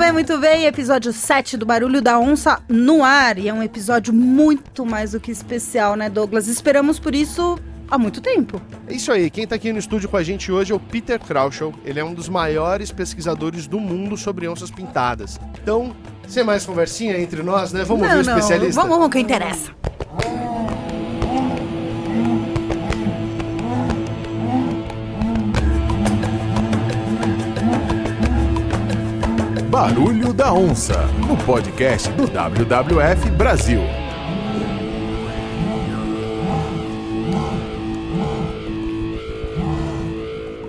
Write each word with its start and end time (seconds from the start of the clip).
bem, 0.00 0.12
muito 0.12 0.38
bem. 0.38 0.64
Episódio 0.64 1.12
7 1.12 1.58
do 1.58 1.66
Barulho 1.66 2.00
da 2.00 2.18
Onça 2.18 2.62
no 2.66 3.04
ar. 3.04 3.38
E 3.38 3.48
é 3.48 3.52
um 3.52 3.62
episódio 3.62 4.14
muito 4.14 4.86
mais 4.86 5.12
do 5.12 5.20
que 5.20 5.30
especial, 5.30 5.94
né, 5.94 6.08
Douglas? 6.08 6.48
Esperamos 6.48 6.98
por 6.98 7.14
isso 7.14 7.58
há 7.86 7.98
muito 7.98 8.18
tempo. 8.22 8.62
É 8.88 8.94
isso 8.94 9.12
aí. 9.12 9.28
Quem 9.28 9.44
está 9.44 9.56
aqui 9.56 9.70
no 9.70 9.78
estúdio 9.78 10.08
com 10.08 10.16
a 10.16 10.22
gente 10.22 10.50
hoje 10.50 10.72
é 10.72 10.74
o 10.74 10.80
Peter 10.80 11.20
Krauschel. 11.20 11.74
Ele 11.84 12.00
é 12.00 12.04
um 12.04 12.14
dos 12.14 12.30
maiores 12.30 12.90
pesquisadores 12.90 13.66
do 13.66 13.78
mundo 13.78 14.16
sobre 14.16 14.48
onças 14.48 14.70
pintadas. 14.70 15.38
Então, 15.62 15.94
sem 16.26 16.42
mais 16.42 16.64
conversinha 16.64 17.18
entre 17.20 17.42
nós, 17.42 17.70
né? 17.70 17.84
Vamos 17.84 18.08
não, 18.08 18.16
ouvir 18.16 18.26
o 18.26 18.30
não. 18.30 18.38
especialista? 18.38 18.80
Vamos 18.80 19.02
ao 19.02 19.10
que 19.10 19.18
interessa. 19.18 19.70
Barulho 29.80 30.34
da 30.34 30.52
Onça, 30.52 31.06
no 31.26 31.34
podcast 31.46 32.12
do 32.12 32.26
WWF 32.26 33.30
Brasil. 33.30 33.80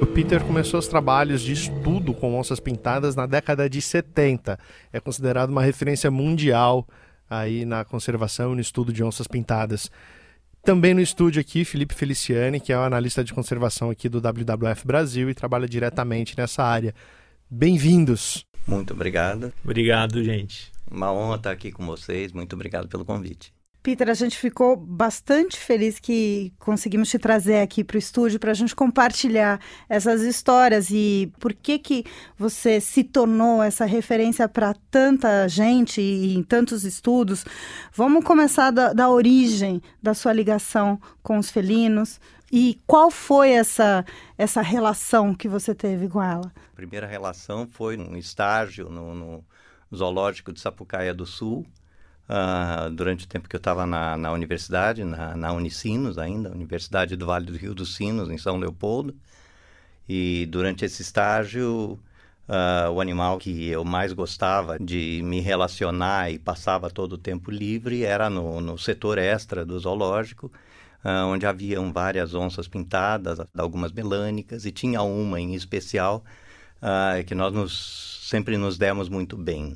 O 0.01 0.05
Peter 0.05 0.41
começou 0.45 0.79
os 0.79 0.87
trabalhos 0.87 1.41
de 1.41 1.51
estudo 1.51 2.13
com 2.13 2.39
onças 2.39 2.61
pintadas 2.61 3.13
na 3.13 3.25
década 3.25 3.69
de 3.69 3.81
70. 3.81 4.57
É 4.93 4.99
considerado 5.01 5.49
uma 5.49 5.61
referência 5.61 6.09
mundial 6.09 6.87
aí 7.29 7.65
na 7.65 7.83
conservação 7.83 8.53
e 8.53 8.55
no 8.55 8.61
estudo 8.61 8.93
de 8.93 9.03
onças 9.03 9.27
pintadas. 9.27 9.91
Também 10.63 10.93
no 10.93 11.01
estúdio 11.01 11.41
aqui, 11.41 11.65
Felipe 11.65 11.93
Feliciani, 11.93 12.61
que 12.61 12.71
é 12.71 12.77
o 12.77 12.81
analista 12.81 13.25
de 13.25 13.33
conservação 13.33 13.89
aqui 13.89 14.07
do 14.07 14.21
WWF 14.21 14.87
Brasil 14.87 15.29
e 15.29 15.33
trabalha 15.33 15.67
diretamente 15.67 16.37
nessa 16.37 16.63
área. 16.63 16.95
Bem-vindos! 17.49 18.49
Muito 18.67 18.93
obrigado. 18.93 19.53
Obrigado, 19.63 20.23
gente. 20.23 20.71
Uma 20.89 21.11
honra 21.11 21.35
estar 21.37 21.51
aqui 21.51 21.71
com 21.71 21.85
vocês. 21.85 22.31
Muito 22.31 22.53
obrigado 22.53 22.87
pelo 22.87 23.05
convite. 23.05 23.53
Peter, 23.83 24.07
a 24.11 24.13
gente 24.13 24.37
ficou 24.37 24.77
bastante 24.77 25.57
feliz 25.57 25.97
que 25.97 26.53
conseguimos 26.59 27.09
te 27.09 27.17
trazer 27.17 27.61
aqui 27.61 27.83
para 27.83 27.95
o 27.95 27.97
estúdio 27.97 28.39
para 28.39 28.51
a 28.51 28.53
gente 28.53 28.75
compartilhar 28.75 29.59
essas 29.89 30.21
histórias 30.21 30.91
e 30.91 31.33
por 31.39 31.51
que 31.51 31.79
que 31.79 32.03
você 32.37 32.79
se 32.79 33.03
tornou 33.03 33.63
essa 33.63 33.83
referência 33.85 34.47
para 34.47 34.75
tanta 34.91 35.47
gente 35.47 35.99
e 35.99 36.35
em 36.35 36.43
tantos 36.43 36.83
estudos. 36.83 37.43
Vamos 37.91 38.23
começar 38.23 38.69
da, 38.69 38.93
da 38.93 39.09
origem 39.09 39.81
da 40.01 40.13
sua 40.13 40.31
ligação 40.31 41.01
com 41.23 41.39
os 41.39 41.49
felinos 41.49 42.19
e 42.51 42.79
qual 42.85 43.09
foi 43.09 43.51
essa, 43.51 44.05
essa 44.37 44.61
relação 44.61 45.33
que 45.33 45.47
você 45.47 45.73
teve 45.73 46.09
com 46.09 46.21
ela? 46.21 46.51
A 46.73 46.75
primeira 46.75 47.07
relação 47.07 47.67
foi 47.67 47.97
um 47.97 48.17
estágio 48.17 48.89
no, 48.89 49.15
no 49.15 49.45
zoológico 49.95 50.51
de 50.51 50.59
Sapucaia 50.59 51.13
do 51.13 51.25
Sul, 51.25 51.65
uh, 52.27 52.89
durante 52.89 53.25
o 53.25 53.27
tempo 53.27 53.47
que 53.47 53.55
eu 53.55 53.59
estava 53.59 53.85
na, 53.85 54.17
na 54.17 54.31
universidade, 54.31 55.03
na, 55.03 55.35
na 55.35 55.53
Unicinos 55.53 56.17
ainda, 56.17 56.51
Universidade 56.51 57.15
do 57.15 57.25
Vale 57.25 57.45
do 57.45 57.57
Rio 57.57 57.73
dos 57.73 57.95
Sinos, 57.95 58.29
em 58.29 58.37
São 58.37 58.57
Leopoldo. 58.57 59.15
E 60.07 60.45
durante 60.47 60.83
esse 60.83 61.01
estágio, 61.01 61.99
uh, 62.49 62.91
o 62.91 62.99
animal 62.99 63.37
que 63.37 63.67
eu 63.67 63.85
mais 63.85 64.11
gostava 64.11 64.77
de 64.77 65.21
me 65.23 65.39
relacionar 65.39 66.31
e 66.31 66.39
passava 66.39 66.89
todo 66.89 67.13
o 67.13 67.17
tempo 67.17 67.49
livre 67.49 68.03
era 68.03 68.29
no, 68.29 68.59
no 68.59 68.77
setor 68.77 69.17
extra 69.17 69.65
do 69.65 69.79
zoológico, 69.79 70.51
uh, 71.03 71.27
onde 71.27 71.45
haviam 71.45 71.91
várias 71.91 72.33
onças 72.33 72.67
pintadas, 72.67 73.39
algumas 73.57 73.91
melânicas, 73.91 74.65
e 74.65 74.71
tinha 74.71 75.01
uma 75.01 75.39
em 75.39 75.53
especial 75.53 76.23
uh, 76.81 77.23
que 77.25 77.35
nós 77.35 77.53
nos, 77.53 78.27
sempre 78.29 78.57
nos 78.57 78.77
demos 78.77 79.09
muito 79.09 79.37
bem. 79.37 79.75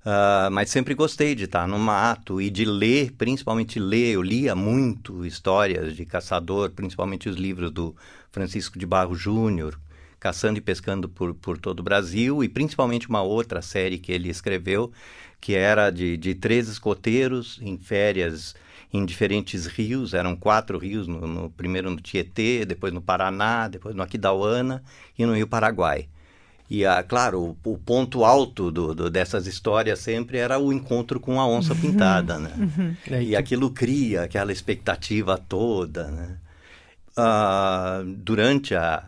Uh, 0.00 0.50
mas 0.50 0.70
sempre 0.70 0.94
gostei 0.94 1.34
de 1.34 1.44
estar 1.44 1.68
no 1.68 1.78
mato 1.78 2.40
e 2.40 2.48
de 2.48 2.64
ler, 2.64 3.12
principalmente 3.12 3.78
ler. 3.78 4.14
Eu 4.14 4.22
lia 4.22 4.54
muito 4.54 5.26
histórias 5.26 5.94
de 5.94 6.06
caçador, 6.06 6.70
principalmente 6.70 7.28
os 7.28 7.36
livros 7.36 7.70
do 7.70 7.94
Francisco 8.32 8.78
de 8.78 8.86
Barro 8.86 9.14
Júnior, 9.14 9.78
Caçando 10.18 10.58
e 10.58 10.62
Pescando 10.62 11.08
por, 11.08 11.34
por 11.34 11.58
todo 11.58 11.80
o 11.80 11.82
Brasil, 11.82 12.42
e 12.42 12.48
principalmente 12.48 13.08
uma 13.08 13.22
outra 13.22 13.60
série 13.60 13.98
que 13.98 14.10
ele 14.10 14.30
escreveu, 14.30 14.90
que 15.38 15.54
era 15.54 15.90
de, 15.90 16.16
de 16.16 16.34
três 16.34 16.68
escoteiros 16.68 17.58
em 17.60 17.76
férias 17.76 18.54
em 18.92 19.04
diferentes 19.04 19.66
rios, 19.66 20.14
eram 20.14 20.34
quatro 20.34 20.76
rios, 20.78 21.06
no, 21.06 21.26
no, 21.26 21.50
primeiro 21.50 21.90
no 21.90 22.00
Tietê, 22.00 22.64
depois 22.64 22.92
no 22.92 23.00
Paraná, 23.00 23.68
depois 23.68 23.94
no 23.94 24.02
Aquidauana 24.02 24.82
e 25.18 25.24
no 25.24 25.34
Rio 25.34 25.46
Paraguai. 25.46 26.08
E, 26.68 26.86
a, 26.86 27.02
claro, 27.02 27.56
o, 27.64 27.72
o 27.72 27.78
ponto 27.78 28.24
alto 28.24 28.70
do, 28.70 28.94
do, 28.94 29.10
dessas 29.10 29.46
histórias 29.48 29.98
sempre 29.98 30.38
era 30.38 30.58
o 30.58 30.72
encontro 30.72 31.18
com 31.18 31.40
a 31.40 31.46
onça 31.46 31.74
pintada, 31.74 32.38
né? 32.38 32.52
Uhum. 32.56 32.96
E 33.20 33.34
aquilo 33.34 33.70
cria 33.70 34.22
aquela 34.22 34.52
expectativa 34.52 35.36
toda, 35.36 36.08
né? 36.08 36.36
Uh, 37.18 38.04
durante 38.18 38.74
a, 38.76 39.02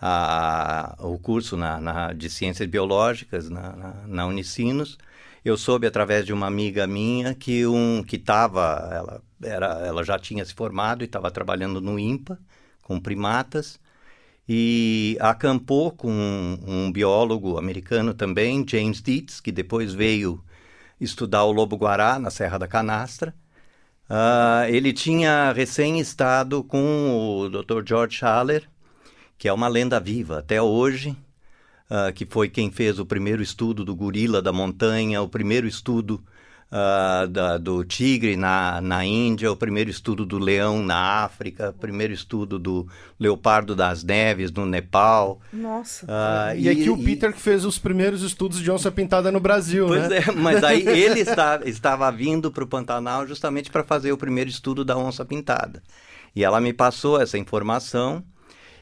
a, 0.00 0.96
o 1.00 1.18
curso 1.18 1.56
na, 1.56 1.80
na, 1.80 2.12
de 2.12 2.28
Ciências 2.28 2.68
Biológicas 2.68 3.48
na, 3.48 3.74
na, 3.74 3.94
na 4.06 4.26
Unicinos, 4.26 4.98
eu 5.44 5.56
soube 5.56 5.86
através 5.86 6.24
de 6.26 6.32
uma 6.32 6.46
amiga 6.46 6.86
minha 6.86 7.34
que 7.34 7.66
um 7.66 8.02
que 8.02 8.16
estava, 8.16 8.88
ela, 8.92 9.22
era, 9.42 9.86
ela 9.86 10.04
já 10.04 10.18
tinha 10.18 10.44
se 10.44 10.54
formado 10.54 11.02
e 11.02 11.06
estava 11.06 11.30
trabalhando 11.30 11.80
no 11.80 11.98
INPA 11.98 12.38
com 12.82 13.00
primatas 13.00 13.78
e 14.48 15.16
acampou 15.20 15.92
com 15.92 16.10
um, 16.10 16.58
um, 16.66 16.92
biólogo 16.92 17.58
americano 17.58 18.14
também, 18.14 18.64
James 18.66 19.02
Dietz, 19.02 19.40
que 19.40 19.52
depois 19.52 19.92
veio 19.92 20.42
estudar 21.00 21.44
o 21.44 21.52
lobo-guará 21.52 22.18
na 22.18 22.30
Serra 22.30 22.58
da 22.58 22.66
Canastra. 22.66 23.34
Uh, 24.08 24.64
ele 24.68 24.92
tinha 24.94 25.52
recém 25.52 26.00
estado 26.00 26.64
com 26.64 27.42
o 27.42 27.50
Dr. 27.50 27.86
George 27.86 28.20
Haller, 28.22 28.66
que 29.36 29.48
é 29.48 29.52
uma 29.52 29.68
lenda 29.68 30.00
viva 30.00 30.38
até 30.38 30.62
hoje, 30.62 31.14
uh, 31.90 32.12
que 32.12 32.26
foi 32.26 32.48
quem 32.48 32.70
fez 32.70 32.98
o 32.98 33.06
primeiro 33.06 33.42
estudo 33.42 33.84
do 33.84 33.94
gorila 33.94 34.40
da 34.40 34.52
montanha, 34.52 35.22
o 35.22 35.28
primeiro 35.28 35.66
estudo 35.66 36.22
uh, 36.70 37.26
da, 37.28 37.58
do 37.58 37.84
tigre 37.84 38.36
na, 38.36 38.80
na 38.80 39.04
Índia, 39.04 39.50
o 39.50 39.56
primeiro 39.56 39.90
estudo 39.90 40.24
do 40.24 40.38
leão 40.38 40.82
na 40.82 41.24
África, 41.24 41.70
o 41.70 41.72
primeiro 41.72 42.12
estudo 42.12 42.58
do 42.58 42.86
leopardo 43.18 43.74
das 43.74 44.04
neves 44.04 44.50
no 44.52 44.66
Nepal. 44.66 45.40
Nossa. 45.52 46.06
Uh, 46.06 46.56
e, 46.56 46.62
e, 46.62 46.68
aqui 46.68 46.90
o 46.90 47.02
Peter 47.02 47.32
que 47.32 47.40
fez 47.40 47.64
os 47.64 47.78
primeiros 47.78 48.22
estudos 48.22 48.60
de 48.60 48.70
onça 48.70 48.90
pintada 48.90 49.32
no 49.32 49.40
Brasil, 49.40 49.86
pois 49.86 50.08
né? 50.08 50.18
é, 50.18 50.32
mas 50.32 50.62
aí 50.62 50.86
ele 50.88 51.20
está, 51.20 51.60
estava 51.64 52.10
vindo 52.10 52.50
para 52.50 52.64
o 52.64 52.66
Pantanal 52.66 53.26
justamente 53.26 53.70
para 53.70 53.84
fazer 53.84 54.12
o 54.12 54.18
primeiro 54.18 54.50
estudo 54.50 54.84
da 54.84 54.96
onça 54.96 55.24
pintada. 55.24 55.82
E 56.34 56.44
ela 56.44 56.60
me 56.60 56.72
passou 56.72 57.20
essa 57.20 57.38
informação. 57.38 58.22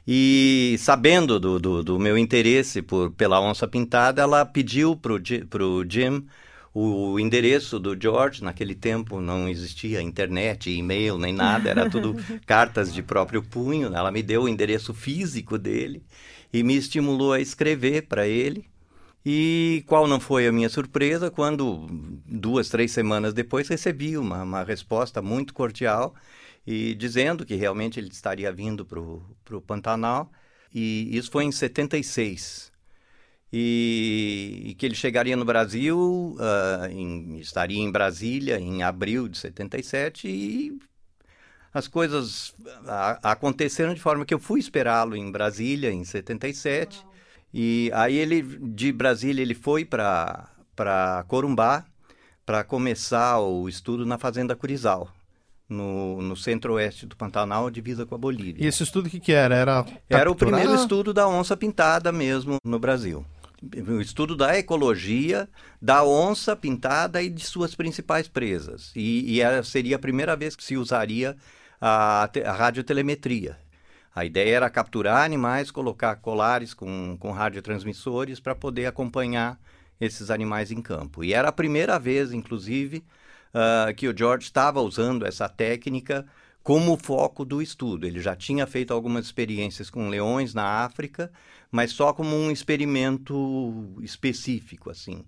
E 0.06 0.76
sabendo 0.78 1.40
do, 1.40 1.58
do, 1.58 1.82
do, 1.82 1.98
meu 1.98 2.16
interesse 2.16 2.80
por, 2.80 3.10
pela 3.10 3.40
onça 3.40 3.66
pintada, 3.66 4.22
ela 4.22 4.46
pediu 4.46 4.94
para 4.94 5.12
o 5.12 5.84
Jim 5.88 6.24
o 6.72 7.18
endereço 7.18 7.80
do 7.80 8.00
George. 8.00 8.44
Naquele 8.44 8.74
tempo 8.74 9.20
não 9.20 9.48
existia 9.48 10.00
internet, 10.00 10.70
e-mail, 10.70 11.18
nem 11.18 11.32
nada, 11.32 11.70
era 11.70 11.90
tudo 11.90 12.14
cartas 12.46 12.94
de 12.94 13.02
próprio 13.02 13.42
punho. 13.42 13.92
Ela 13.92 14.12
me 14.12 14.22
deu 14.22 14.42
o 14.42 14.48
endereço 14.48 14.94
físico 14.94 15.58
dele 15.58 16.04
e 16.52 16.62
me 16.62 16.76
estimulou 16.76 17.32
a 17.32 17.40
escrever 17.40 18.02
para 18.02 18.28
ele. 18.28 18.64
E 19.28 19.82
qual 19.88 20.06
não 20.06 20.20
foi 20.20 20.46
a 20.46 20.52
minha 20.52 20.68
surpresa 20.68 21.32
quando, 21.32 21.88
duas, 22.24 22.68
três 22.68 22.92
semanas 22.92 23.34
depois, 23.34 23.66
recebi 23.66 24.16
uma, 24.16 24.44
uma 24.44 24.62
resposta 24.62 25.20
muito 25.20 25.52
cordial 25.52 26.14
e 26.66 26.94
dizendo 26.94 27.46
que 27.46 27.54
realmente 27.54 28.00
ele 28.00 28.08
estaria 28.08 28.52
vindo 28.52 28.84
para 28.84 29.00
o 29.00 29.60
Pantanal. 29.60 30.30
E 30.74 31.16
isso 31.16 31.30
foi 31.30 31.44
em 31.44 31.52
76. 31.52 32.72
E, 33.52 34.62
e 34.66 34.74
que 34.74 34.84
ele 34.84 34.94
chegaria 34.94 35.36
no 35.36 35.44
Brasil, 35.44 36.36
uh, 36.38 36.86
em, 36.90 37.38
estaria 37.38 37.78
em 37.78 37.90
Brasília 37.90 38.58
em 38.58 38.82
abril 38.82 39.28
de 39.28 39.38
77 39.38 40.28
e 40.28 40.78
as 41.72 41.86
coisas 41.86 42.54
a, 42.86 43.32
aconteceram 43.32 43.94
de 43.94 44.00
forma 44.00 44.24
que 44.24 44.34
eu 44.34 44.38
fui 44.38 44.58
esperá-lo 44.58 45.14
em 45.14 45.30
Brasília 45.30 45.92
em 45.92 46.04
77. 46.04 47.06
E 47.54 47.90
aí 47.94 48.16
ele 48.16 48.42
de 48.42 48.92
Brasília 48.92 49.42
ele 49.42 49.54
foi 49.54 49.84
para 49.84 50.50
para 50.74 51.24
Corumbá 51.28 51.86
para 52.44 52.64
começar 52.64 53.40
o 53.40 53.68
estudo 53.68 54.04
na 54.04 54.18
fazenda 54.18 54.54
Curizal, 54.56 55.10
no, 55.68 56.22
no 56.22 56.36
centro-oeste 56.36 57.06
do 57.06 57.16
Pantanal, 57.16 57.70
divisa 57.70 58.06
com 58.06 58.14
a 58.14 58.18
Bolívia. 58.18 58.64
E 58.64 58.68
esse 58.68 58.82
estudo 58.82 59.06
o 59.06 59.10
que, 59.10 59.20
que 59.20 59.32
era? 59.32 59.54
Era, 59.54 59.86
era 60.08 60.30
o 60.30 60.34
primeiro 60.34 60.74
estudo 60.74 61.12
da 61.12 61.26
onça 61.28 61.56
pintada 61.56 62.12
mesmo 62.12 62.58
no 62.64 62.78
Brasil. 62.78 63.24
O 63.88 64.00
estudo 64.00 64.36
da 64.36 64.56
ecologia 64.56 65.48
da 65.80 66.04
onça 66.04 66.54
pintada 66.54 67.22
e 67.22 67.28
de 67.28 67.44
suas 67.44 67.74
principais 67.74 68.28
presas. 68.28 68.92
E, 68.94 69.34
e 69.34 69.40
era, 69.40 69.62
seria 69.62 69.96
a 69.96 69.98
primeira 69.98 70.36
vez 70.36 70.54
que 70.54 70.62
se 70.62 70.76
usaria 70.76 71.36
a, 71.80 72.30
a 72.44 72.52
radiotelemetria. 72.52 73.58
A 74.14 74.24
ideia 74.24 74.56
era 74.56 74.70
capturar 74.70 75.24
animais, 75.24 75.70
colocar 75.70 76.16
colares 76.16 76.72
com, 76.72 77.16
com 77.18 77.32
radiotransmissores 77.32 78.40
para 78.40 78.54
poder 78.54 78.86
acompanhar 78.86 79.58
esses 80.00 80.30
animais 80.30 80.70
em 80.70 80.80
campo. 80.80 81.24
E 81.24 81.32
era 81.32 81.48
a 81.48 81.52
primeira 81.52 81.98
vez, 81.98 82.32
inclusive, 82.32 83.04
uh, 83.56 83.94
que 83.94 84.06
o 84.06 84.16
George 84.16 84.44
estava 84.44 84.80
usando 84.80 85.26
essa 85.26 85.48
técnica 85.48 86.26
como 86.62 86.96
foco 86.96 87.44
do 87.44 87.62
estudo. 87.62 88.06
Ele 88.06 88.20
já 88.20 88.36
tinha 88.36 88.66
feito 88.66 88.92
algumas 88.92 89.24
experiências 89.24 89.88
com 89.88 90.08
leões 90.08 90.52
na 90.52 90.84
África, 90.84 91.32
mas 91.70 91.92
só 91.92 92.12
como 92.12 92.36
um 92.36 92.50
experimento 92.50 93.96
específico, 94.02 94.90
assim. 94.90 95.24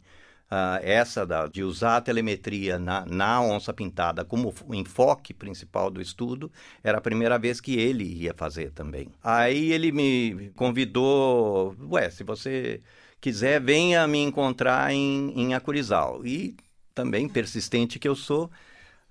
Uh, 0.51 0.81
essa 0.83 1.27
da, 1.27 1.47
de 1.47 1.63
usar 1.63 1.99
a 1.99 2.01
telemetria 2.01 2.79
na, 2.79 3.05
na 3.05 3.43
onça 3.43 3.71
pintada 3.71 4.25
como 4.25 4.55
o 4.67 4.75
enfoque 4.75 5.35
principal 5.35 5.91
do 5.91 6.01
estudo 6.01 6.51
era 6.83 6.97
a 6.97 7.03
primeira 7.03 7.39
vez 7.39 7.61
que 7.61 7.79
ele 7.79 8.05
ia 8.05 8.33
fazer 8.33 8.73
também. 8.73 9.11
Aí 9.23 9.73
ele 9.73 9.93
me 9.93 10.51
convidou, 10.57 11.77
ué, 11.91 12.09
se 12.09 12.25
você 12.25 12.81
quiser, 13.21 13.61
venha 13.61 14.09
me 14.09 14.21
encontrar 14.21 14.91
em, 14.91 15.35
em 15.39 15.53
Acurizal. 15.53 16.25
E 16.25 16.57
também, 16.99 17.29
persistente 17.29 17.97
que 17.97 18.09
eu 18.09 18.17
sou, 18.17 18.47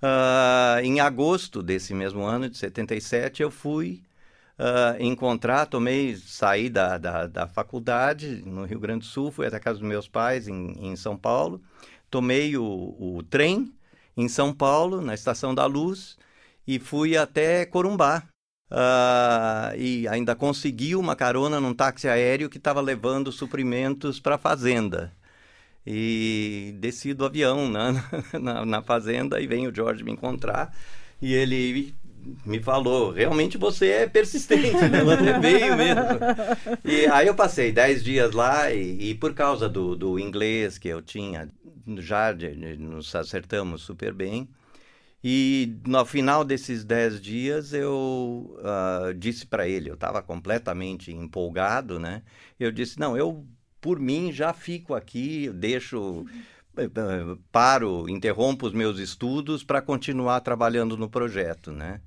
uh, 0.04 0.80
em 0.84 1.00
agosto 1.00 1.64
desse 1.64 1.94
mesmo 1.94 2.22
ano, 2.26 2.50
de 2.50 2.58
77, 2.58 3.42
eu 3.42 3.50
fui 3.50 4.04
uh, 4.60 5.02
encontrar, 5.02 5.68
tomei, 5.68 6.18
saí 6.18 6.70
da, 6.70 6.98
da, 6.98 7.28
da, 7.28 7.48
faculdade 7.48 8.44
no 8.46 8.66
Rio 8.66 8.78
Grande 8.78 9.00
do 9.00 9.06
Sul, 9.06 9.32
fui 9.32 9.48
até 9.48 9.56
a 9.56 9.60
casa 9.62 9.80
dos 9.80 9.88
meus 9.88 10.06
pais 10.06 10.50
em, 10.50 10.74
em 10.86 10.98
São 10.98 11.16
Paulo, 11.16 11.62
tomei 12.12 12.58
o, 12.58 12.66
o 13.00 13.24
trem 13.24 13.74
em 14.18 14.28
São 14.28 14.54
Paulo, 14.54 15.00
na 15.00 15.14
Estação 15.14 15.56
da 15.56 15.66
Luz, 15.66 16.18
e 16.68 16.80
fui 16.80 17.16
até 17.16 17.66
Corumbá, 17.66 18.28
Uh, 18.70 19.72
e 19.78 20.06
ainda 20.10 20.36
consegui 20.36 20.94
uma 20.94 21.16
carona 21.16 21.58
num 21.58 21.74
táxi 21.74 22.10
aéreo 22.10 22.50
que 22.50 22.58
estava 22.58 22.82
levando 22.82 23.32
suprimentos 23.32 24.20
para 24.20 24.36
a 24.36 24.38
fazenda. 24.38 25.14
E 25.90 26.76
desci 26.80 27.14
do 27.14 27.24
avião 27.24 27.70
né, 27.70 28.04
na, 28.42 28.66
na 28.66 28.82
fazenda 28.82 29.40
e 29.40 29.48
vem 29.48 29.68
o 29.68 29.74
George 29.74 30.04
me 30.04 30.12
encontrar 30.12 30.76
e 31.22 31.34
ele 31.34 31.96
me 32.46 32.60
falou, 32.60 33.12
realmente 33.12 33.58
você 33.58 33.88
é 33.90 34.08
persistente, 34.08 34.78
né? 34.90 35.04
Você 35.04 35.40
veio 35.40 35.78
mesmo. 35.78 36.02
E 36.84 37.06
aí 37.08 37.28
eu 37.28 37.36
passei 37.36 37.72
dez 37.72 38.04
dias 38.04 38.34
lá 38.34 38.72
e, 38.72 39.12
e 39.12 39.16
por 39.16 39.34
causa 39.34 39.70
do, 39.70 39.96
do, 39.96 40.20
inglês 40.20 40.78
que 40.78 40.90
eu 40.90 41.02
tinha, 41.02 41.50
já 42.00 42.34
de, 42.34 42.54
de, 42.54 42.78
nos 42.78 43.16
acertamos 43.16 43.82
super 43.82 44.14
bem. 44.14 44.50
E 45.24 45.78
no 45.86 46.06
final 46.06 46.44
desses 46.44 46.84
dez 46.84 47.20
dias 47.22 47.74
eu 47.74 48.58
uh, 48.60 49.14
disse 49.14 49.46
para 49.46 49.68
ele, 49.68 49.90
eu 49.90 49.96
estava 49.96 50.22
completamente 50.22 51.12
empolgado, 51.12 52.00
né? 52.00 52.22
Eu 52.60 52.72
disse, 52.72 53.00
não, 53.00 53.18
eu 53.18 53.46
por 53.80 54.00
mim 54.00 54.32
já 54.32 54.54
fico 54.54 54.94
aqui, 54.94 55.50
deixo, 55.50 56.26
eh, 56.78 56.90
paro, 57.52 58.10
interrompo 58.10 58.68
os 58.68 58.74
meus 58.74 59.00
estudos 59.00 59.64
para 59.64 59.82
continuar 59.82 60.42
trabalhando 60.42 60.98
no 60.98 61.10
projeto, 61.10 61.72
né? 61.72 62.02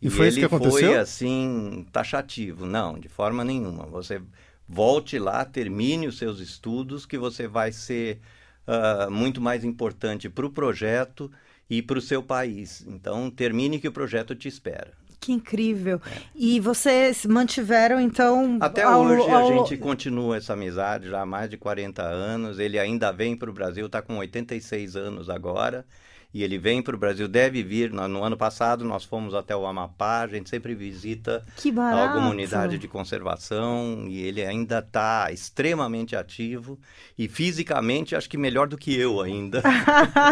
E, 0.00 0.08
e 0.08 0.10
foi 0.10 0.28
isso 0.28 0.38
que 0.38 0.44
aconteceu? 0.44 0.88
foi 0.90 0.98
assim 0.98 1.86
taxativo, 1.92 2.66
não, 2.66 2.98
de 2.98 3.08
forma 3.08 3.44
nenhuma. 3.44 3.86
Você 3.86 4.20
volte 4.68 5.18
lá, 5.18 5.44
termine 5.44 6.06
os 6.06 6.18
seus 6.18 6.40
estudos, 6.40 7.06
que 7.06 7.18
você 7.18 7.46
vai 7.46 7.72
ser 7.72 8.20
uh, 8.66 9.10
muito 9.10 9.40
mais 9.40 9.64
importante 9.64 10.28
para 10.28 10.46
o 10.46 10.50
projeto 10.50 11.30
e 11.68 11.82
para 11.82 11.98
o 11.98 12.02
seu 12.02 12.22
país. 12.22 12.84
Então, 12.86 13.30
termine 13.30 13.78
que 13.78 13.88
o 13.88 13.92
projeto 13.92 14.34
te 14.34 14.48
espera. 14.48 14.92
Que 15.22 15.30
incrível. 15.30 16.00
É. 16.04 16.20
E 16.34 16.58
vocês 16.58 17.24
mantiveram, 17.24 18.00
então. 18.00 18.58
Até 18.60 18.82
ao, 18.82 19.04
hoje 19.04 19.30
ao... 19.30 19.36
a 19.36 19.56
gente 19.56 19.76
continua 19.76 20.36
essa 20.36 20.54
amizade 20.54 21.08
já 21.08 21.20
há 21.22 21.26
mais 21.26 21.48
de 21.48 21.56
40 21.56 22.02
anos. 22.02 22.58
Ele 22.58 22.76
ainda 22.76 23.12
vem 23.12 23.36
para 23.36 23.48
o 23.48 23.52
Brasil, 23.52 23.86
está 23.86 24.02
com 24.02 24.18
86 24.18 24.96
anos 24.96 25.30
agora 25.30 25.86
e 26.34 26.42
ele 26.42 26.58
vem 26.58 26.80
para 26.80 26.96
o 26.96 26.98
Brasil, 26.98 27.28
deve 27.28 27.62
vir. 27.62 27.92
No, 27.92 28.08
no, 28.08 28.24
ano 28.24 28.36
passado 28.36 28.84
nós 28.84 29.04
fomos 29.04 29.34
até 29.34 29.54
o 29.54 29.66
Amapá, 29.66 30.22
a 30.22 30.26
gente 30.26 30.48
sempre 30.48 30.74
visita 30.74 31.44
alguma 31.76 32.30
unidade 32.30 32.78
de 32.78 32.88
conservação 32.88 34.06
e 34.08 34.22
ele 34.22 34.44
ainda 34.44 34.78
está 34.78 35.30
extremamente 35.30 36.16
ativo 36.16 36.78
e 37.18 37.28
fisicamente 37.28 38.16
acho 38.16 38.30
que 38.30 38.38
melhor 38.38 38.66
do 38.66 38.78
que 38.78 38.96
eu 38.96 39.20
ainda. 39.20 39.62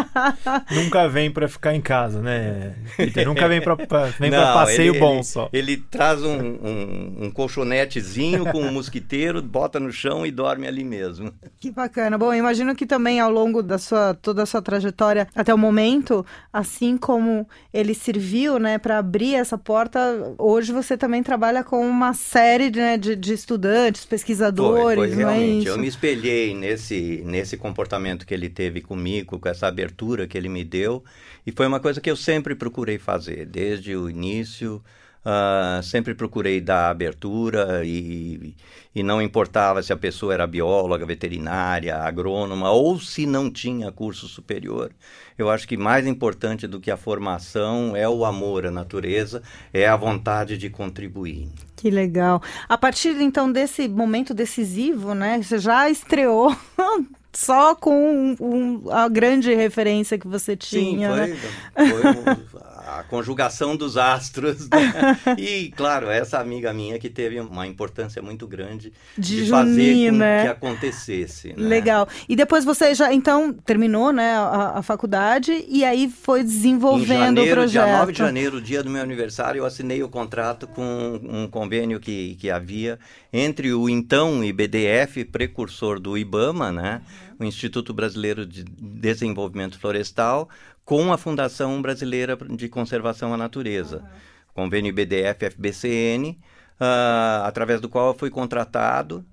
Nunca 0.71 1.07
vem 1.07 1.29
para 1.29 1.47
ficar 1.47 1.75
em 1.75 1.81
casa, 1.81 2.21
né? 2.21 2.75
Peter? 2.97 3.27
Nunca 3.27 3.47
vem 3.47 3.61
para 3.61 3.75
vem 3.75 4.31
para 4.31 4.53
passeio 4.53 4.93
ele, 4.93 4.99
bom 4.99 5.15
ele, 5.15 5.23
só. 5.23 5.49
Ele 5.53 5.77
traz 5.77 6.23
um, 6.23 6.37
um, 6.37 7.25
um 7.25 7.31
colchonetezinho 7.31 8.45
com 8.51 8.61
um 8.61 8.71
mosquiteiro, 8.71 9.41
bota 9.41 9.79
no 9.79 9.91
chão 9.91 10.25
e 10.25 10.31
dorme 10.31 10.67
ali 10.67 10.83
mesmo. 10.83 11.31
Que 11.59 11.69
bacana. 11.69 12.17
Bom, 12.17 12.33
imagino 12.33 12.75
que 12.75 12.85
também 12.85 13.19
ao 13.19 13.31
longo 13.31 13.61
da 13.61 13.77
sua 13.77 14.15
toda 14.15 14.43
a 14.43 14.45
sua 14.45 14.61
trajetória 14.61 15.27
até 15.35 15.53
o 15.53 15.57
momento 15.57 15.90
momento, 15.91 16.25
assim 16.51 16.97
como 16.97 17.47
ele 17.73 17.93
serviu 17.93 18.57
né, 18.57 18.77
para 18.77 18.97
abrir 18.97 19.35
essa 19.35 19.57
porta, 19.57 19.99
hoje 20.37 20.71
você 20.71 20.97
também 20.97 21.21
trabalha 21.21 21.63
com 21.63 21.85
uma 21.87 22.13
série 22.13 22.71
né, 22.71 22.97
de, 22.97 23.15
de, 23.15 23.33
estudantes, 23.33 24.05
pesquisadores. 24.05 24.95
Foi, 24.95 25.07
foi 25.07 25.17
realmente. 25.17 25.67
É 25.67 25.71
eu 25.71 25.77
me 25.77 25.87
espelhei 25.87 26.55
nesse, 26.55 27.21
nesse 27.25 27.57
comportamento 27.57 28.25
que 28.25 28.33
ele 28.33 28.49
teve 28.49 28.81
comigo, 28.81 29.39
com 29.39 29.49
essa 29.49 29.67
abertura 29.67 30.27
que 30.27 30.37
ele 30.37 30.49
me 30.49 30.63
deu, 30.63 31.03
e 31.45 31.51
foi 31.51 31.67
uma 31.67 31.79
coisa 31.79 31.99
que 31.99 32.09
eu 32.09 32.15
sempre 32.15 32.55
procurei 32.55 32.97
fazer, 32.97 33.45
desde 33.45 33.95
o 33.95 34.09
início. 34.09 34.81
Uh, 35.23 35.83
sempre 35.83 36.15
procurei 36.15 36.59
dar 36.59 36.89
abertura 36.89 37.83
e, 37.85 38.55
e 38.95 39.03
não 39.03 39.21
importava 39.21 39.83
se 39.83 39.93
a 39.93 39.97
pessoa 39.97 40.33
era 40.33 40.47
bióloga, 40.47 41.05
veterinária, 41.05 41.95
agrônoma 41.97 42.71
ou 42.71 42.99
se 42.99 43.27
não 43.27 43.47
tinha 43.51 43.91
curso 43.91 44.27
superior. 44.27 44.91
Eu 45.37 45.47
acho 45.47 45.67
que 45.67 45.77
mais 45.77 46.07
importante 46.07 46.65
do 46.65 46.79
que 46.79 46.89
a 46.89 46.97
formação 46.97 47.95
é 47.95 48.09
o 48.09 48.25
amor 48.25 48.65
à 48.65 48.71
natureza, 48.71 49.43
é 49.71 49.87
a 49.87 49.95
vontade 49.95 50.57
de 50.57 50.71
contribuir. 50.71 51.49
Que 51.75 51.91
legal. 51.91 52.41
A 52.67 52.77
partir 52.77 53.09
então 53.21 53.51
desse 53.51 53.87
momento 53.87 54.33
decisivo, 54.33 55.13
né? 55.13 55.39
Você 55.41 55.59
já 55.59 55.87
estreou 55.87 56.55
só 57.31 57.75
com 57.75 57.93
um, 57.93 58.35
um, 58.39 58.91
a 58.91 59.07
grande 59.07 59.53
referência 59.53 60.17
que 60.17 60.27
você 60.27 60.55
tinha. 60.55 61.27
Sim, 61.27 61.35
foi, 61.75 61.93
né? 61.93 62.37
foi 62.49 62.61
a 62.99 63.03
conjugação 63.03 63.75
dos 63.75 63.97
astros. 63.97 64.67
Né? 64.69 65.19
e, 65.37 65.71
claro, 65.75 66.09
essa 66.09 66.39
amiga 66.39 66.73
minha 66.73 66.99
que 66.99 67.09
teve 67.09 67.39
uma 67.39 67.65
importância 67.65 68.21
muito 68.21 68.47
grande 68.47 68.91
de, 69.17 69.45
de 69.45 69.49
fazer 69.49 70.09
com 70.09 70.17
né? 70.17 70.43
que 70.43 70.47
acontecesse. 70.49 71.49
Né? 71.49 71.55
Legal. 71.57 72.07
E 72.27 72.35
depois 72.35 72.65
você 72.65 72.93
já, 72.93 73.13
então, 73.13 73.53
terminou 73.53 74.11
né, 74.11 74.35
a, 74.35 74.79
a 74.79 74.81
faculdade 74.81 75.65
e 75.67 75.85
aí 75.85 76.09
foi 76.09 76.43
desenvolvendo 76.43 77.07
janeiro, 77.07 77.51
o 77.51 77.55
projeto. 77.55 77.85
Dia 77.85 77.97
9 77.97 78.11
de 78.11 78.17
janeiro, 78.17 78.61
dia 78.61 78.83
do 78.83 78.89
meu 78.89 79.01
aniversário, 79.01 79.59
eu 79.59 79.65
assinei 79.65 80.03
o 80.03 80.09
contrato 80.09 80.67
com 80.67 81.19
um 81.23 81.47
convênio 81.47 81.99
que, 81.99 82.35
que 82.35 82.49
havia 82.49 82.99
entre 83.31 83.73
o 83.73 83.89
então 83.89 84.43
IBDF, 84.43 85.23
precursor 85.25 85.99
do 85.99 86.17
IBAMA, 86.17 86.71
né? 86.71 87.01
o 87.41 87.45
Instituto 87.45 87.93
Brasileiro 87.93 88.45
de 88.45 88.63
Desenvolvimento 88.63 89.79
Florestal, 89.79 90.47
com 90.85 91.11
a 91.11 91.17
Fundação 91.17 91.81
Brasileira 91.81 92.35
de 92.35 92.67
Conservação 92.67 93.33
à 93.33 93.37
Natureza, 93.37 93.97
uhum. 93.97 94.09
convênio 94.53 94.89
IBDF-FBCN, 94.89 96.31
uh, 96.31 96.37
ah, 96.79 97.43
através 97.45 97.79
do 97.79 97.89
qual 97.89 98.07
eu 98.07 98.13
fui 98.13 98.29
contratado 98.29 99.25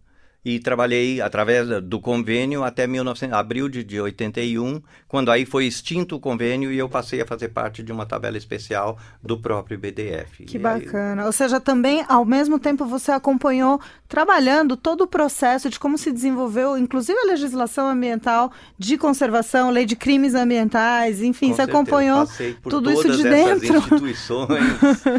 e 0.45 0.59
trabalhei 0.59 1.21
através 1.21 1.68
do 1.83 2.00
convênio 2.00 2.62
até 2.62 2.87
1900, 2.87 3.37
abril 3.37 3.68
de, 3.68 3.83
de 3.83 4.00
81, 4.00 4.80
quando 5.07 5.30
aí 5.30 5.45
foi 5.45 5.66
extinto 5.66 6.16
o 6.16 6.21
convênio 6.21 6.71
e 6.73 6.78
eu 6.78 6.88
passei 6.88 7.21
a 7.21 7.26
fazer 7.26 7.49
parte 7.49 7.83
de 7.83 7.90
uma 7.90 8.07
tabela 8.07 8.38
especial 8.38 8.99
do 9.23 9.38
próprio 9.38 9.78
BDF. 9.78 10.45
Que 10.45 10.57
e 10.57 10.61
bacana. 10.61 11.23
Aí... 11.23 11.26
Ou 11.26 11.33
seja, 11.33 11.61
também 11.61 12.04
ao 12.09 12.25
mesmo 12.25 12.59
tempo 12.59 12.87
você 12.87 13.11
acompanhou 13.11 13.80
trabalhando 14.07 14.76
todo 14.76 15.02
o 15.02 15.07
processo 15.07 15.68
de 15.68 15.78
como 15.78 15.99
se 15.99 16.12
desenvolveu, 16.12 16.78
inclusive 16.78 17.18
a 17.18 17.26
legislação 17.26 17.88
ambiental 17.88 18.52
de 18.78 18.97
conservação, 18.97 19.71
lei 19.71 19.85
de 19.85 19.97
crimes 19.97 20.35
ambientais, 20.35 21.21
enfim, 21.21 21.49
Com 21.49 21.54
você 21.54 21.57
certeza. 21.57 21.78
acompanhou 21.78 22.28
tudo 22.62 22.90
isso 22.92 23.11
de 23.11 23.23
dentro. 23.25 23.76
instituições, 23.76 24.49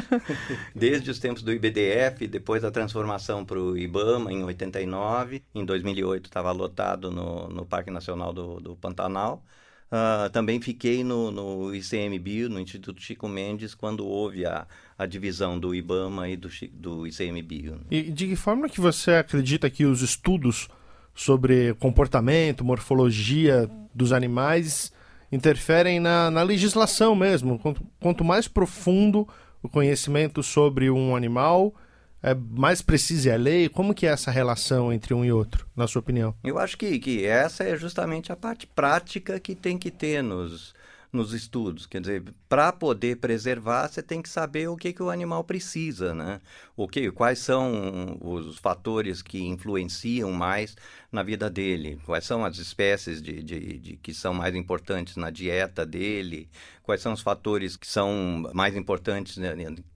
desde 0.74 1.12
os 1.12 1.20
tempos 1.20 1.44
do 1.44 1.52
IBDF, 1.52 2.26
depois 2.26 2.62
da 2.62 2.72
transformação 2.72 3.44
para 3.44 3.60
o 3.60 3.78
IBAMA 3.78 4.32
em 4.32 4.44
89 4.44 5.09
2009. 5.10 5.44
Em 5.56 5.66
2008 5.66 6.26
estava 6.26 6.52
lotado 6.52 7.12
no, 7.12 7.50
no 7.50 7.66
Parque 7.66 7.90
Nacional 7.90 8.32
do, 8.32 8.60
do 8.60 8.76
Pantanal. 8.76 9.44
Uh, 9.92 10.30
também 10.30 10.62
fiquei 10.62 11.04
no, 11.04 11.32
no 11.32 11.74
ICMBio, 11.74 12.48
no 12.48 12.60
Instituto 12.60 13.02
Chico 13.02 13.28
Mendes, 13.28 13.74
quando 13.74 14.06
houve 14.06 14.46
a, 14.46 14.68
a 14.96 15.06
divisão 15.08 15.60
do 15.60 15.74
IBAMA 15.74 16.30
e 16.30 16.38
do, 16.38 16.48
do 16.74 17.08
ICMBio. 17.08 17.82
E 17.90 18.04
de 18.04 18.28
que 18.28 18.36
forma 18.36 18.70
que 18.70 18.80
você 18.80 19.14
acredita 19.14 19.68
que 19.68 19.86
os 19.86 20.04
estudos 20.04 20.68
sobre 21.16 21.74
comportamento, 21.76 22.64
morfologia 22.64 23.70
dos 23.94 24.14
animais 24.14 24.94
interferem 25.32 26.00
na, 26.00 26.30
na 26.30 26.44
legislação 26.44 27.16
mesmo? 27.16 27.58
Quanto, 27.58 27.82
quanto 28.00 28.24
mais 28.24 28.48
profundo 28.48 29.28
o 29.64 29.68
conhecimento 29.68 30.44
sobre 30.44 30.92
um 30.92 31.16
animal, 31.16 31.74
é 32.22 32.34
mais 32.34 32.82
precisa 32.82 33.34
a 33.34 33.38
lei? 33.38 33.70
Como 33.70 33.94
que 33.94 34.06
é 34.06 34.10
essa 34.10 34.32
relação 34.32 34.92
entre 34.92 35.14
um 35.14 35.24
e 35.24 35.32
outro, 35.32 35.68
na 35.76 35.88
sua 35.88 36.00
opinião? 36.00 36.36
Eu 36.44 36.60
acho 36.60 36.78
que, 36.78 37.00
que 37.00 37.26
essa 37.26 37.64
é 37.64 37.78
justamente 37.78 38.32
a 38.32 38.36
parte 38.36 38.68
prática 38.68 39.40
que 39.40 39.56
tem 39.56 39.78
que 39.78 39.90
ter 39.90 40.22
nos, 40.22 40.74
nos 41.12 41.34
estudos. 41.34 41.86
Quer 41.86 42.02
dizer, 42.02 42.24
para 42.48 42.72
poder 42.72 43.18
preservar, 43.18 43.88
você 43.88 44.02
tem 44.02 44.22
que 44.22 44.30
saber 44.30 44.68
o 44.70 44.78
que, 44.78 44.94
que 44.94 45.02
o 45.02 45.10
animal 45.10 45.44
precisa, 45.44 46.14
né? 46.14 46.40
O 46.76 46.88
que, 46.88 47.12
quais 47.12 47.40
são 47.40 48.18
os 48.22 48.58
fatores 48.60 49.22
que 49.22 49.42
influenciam 49.42 50.32
mais 50.32 50.76
na 51.12 51.24
vida 51.24 51.50
dele, 51.50 52.00
quais 52.06 52.26
são 52.26 52.46
as 52.46 52.58
espécies 52.58 53.22
de, 53.22 53.42
de, 53.42 53.80
de, 53.80 53.98
que 53.98 54.14
são 54.14 54.34
mais 54.34 54.56
importantes 54.56 55.16
na 55.16 55.32
dieta 55.32 55.86
dele, 55.86 56.48
quais 56.84 57.02
são 57.02 57.14
os 57.14 57.22
fatores 57.22 57.76
que 57.76 57.88
são 57.88 58.50
mais 58.54 58.76
importantes 58.76 59.38
na, 59.38 59.50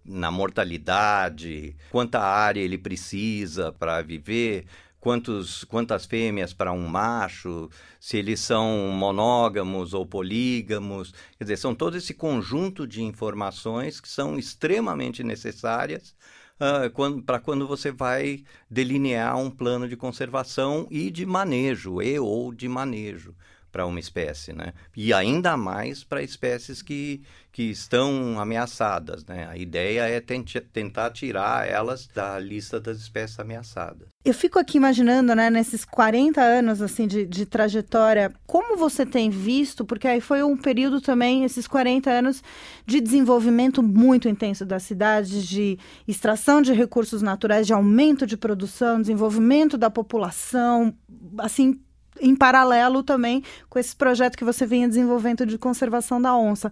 na 0.04 0.32
mortalidade, 0.32 1.76
quanta 1.92 2.20
área 2.20 2.62
ele 2.62 2.78
precisa 2.78 3.72
para 3.72 4.02
viver, 4.02 4.66
quantos, 5.04 5.66
quantas 5.66 6.06
fêmeas 6.06 6.54
para 6.54 6.72
um 6.72 6.88
macho, 6.88 7.70
se 8.00 8.16
eles 8.16 8.40
são 8.40 8.88
monógamos 8.88 9.94
ou 9.94 10.06
polígamos. 10.06 11.14
Quer 11.38 11.44
dizer, 11.44 11.58
são 11.58 11.76
todo 11.76 11.98
esse 11.98 12.14
conjunto 12.14 12.88
de 12.88 13.04
informações 13.04 14.00
que 14.00 14.08
são 14.08 14.40
extremamente 14.40 15.22
necessárias 15.22 16.16
uh, 16.58 17.22
para 17.22 17.38
quando 17.38 17.68
você 17.68 17.92
vai 17.92 18.46
delinear 18.70 19.38
um 19.38 19.52
plano 19.52 19.90
de 19.90 19.98
conservação 19.98 20.88
e 20.90 21.12
de 21.12 21.26
manejo, 21.26 22.02
e 22.02 22.18
ou 22.18 22.54
de 22.54 22.70
manejo 22.70 23.36
para 23.74 23.88
uma 23.88 24.00
espécie, 24.00 24.54
né? 24.54 24.72
E 24.96 25.12
ainda 25.12 25.58
mais 25.58 26.04
para 26.04 26.22
espécies 26.22 26.84
que, 26.84 27.24
que 27.52 27.64
estão 27.64 28.40
ameaçadas, 28.40 29.26
né? 29.26 29.48
A 29.50 29.58
ideia 29.58 30.08
é 30.08 30.22
tentar 30.22 31.10
tirar 31.10 31.68
elas 31.68 32.08
da 32.08 32.38
lista 32.38 32.80
das 32.80 33.00
espécies 33.00 33.40
ameaçadas. 33.40 34.08
Eu 34.24 34.34
fico 34.34 34.60
aqui 34.60 34.78
imaginando, 34.78 35.36
né, 35.36 35.50
nesses 35.50 35.84
40 35.84 36.40
anos 36.40 36.82
assim 36.82 37.08
de, 37.08 37.26
de 37.26 37.46
trajetória, 37.46 38.32
como 38.46 38.78
você 38.78 39.06
tem 39.06 39.30
visto, 39.30 39.84
porque 39.84 40.08
aí 40.08 40.22
foi 40.22 40.44
um 40.44 40.56
período 40.56 41.02
também, 41.02 41.44
esses 41.44 41.68
40 41.68 42.10
anos 42.12 42.44
de 42.86 43.02
desenvolvimento 43.02 43.82
muito 43.82 44.30
intenso 44.30 44.66
das 44.66 44.84
cidades, 44.84 45.46
de 45.46 45.80
extração 46.08 46.62
de 46.62 46.74
recursos 46.74 47.24
naturais, 47.24 47.66
de 47.66 47.74
aumento 47.74 48.28
de 48.28 48.38
produção, 48.38 49.02
desenvolvimento 49.02 49.78
da 49.78 49.90
população, 49.90 50.94
assim, 51.40 51.82
em 52.20 52.36
paralelo 52.36 53.04
também 53.04 53.44
com 53.70 53.80
esse 53.80 53.96
projeto 53.96 54.38
que 54.38 54.44
você 54.44 54.66
vinha 54.66 54.88
desenvolvendo 54.88 55.46
de 55.46 55.58
conservação 55.58 56.22
da 56.22 56.36
onça. 56.36 56.72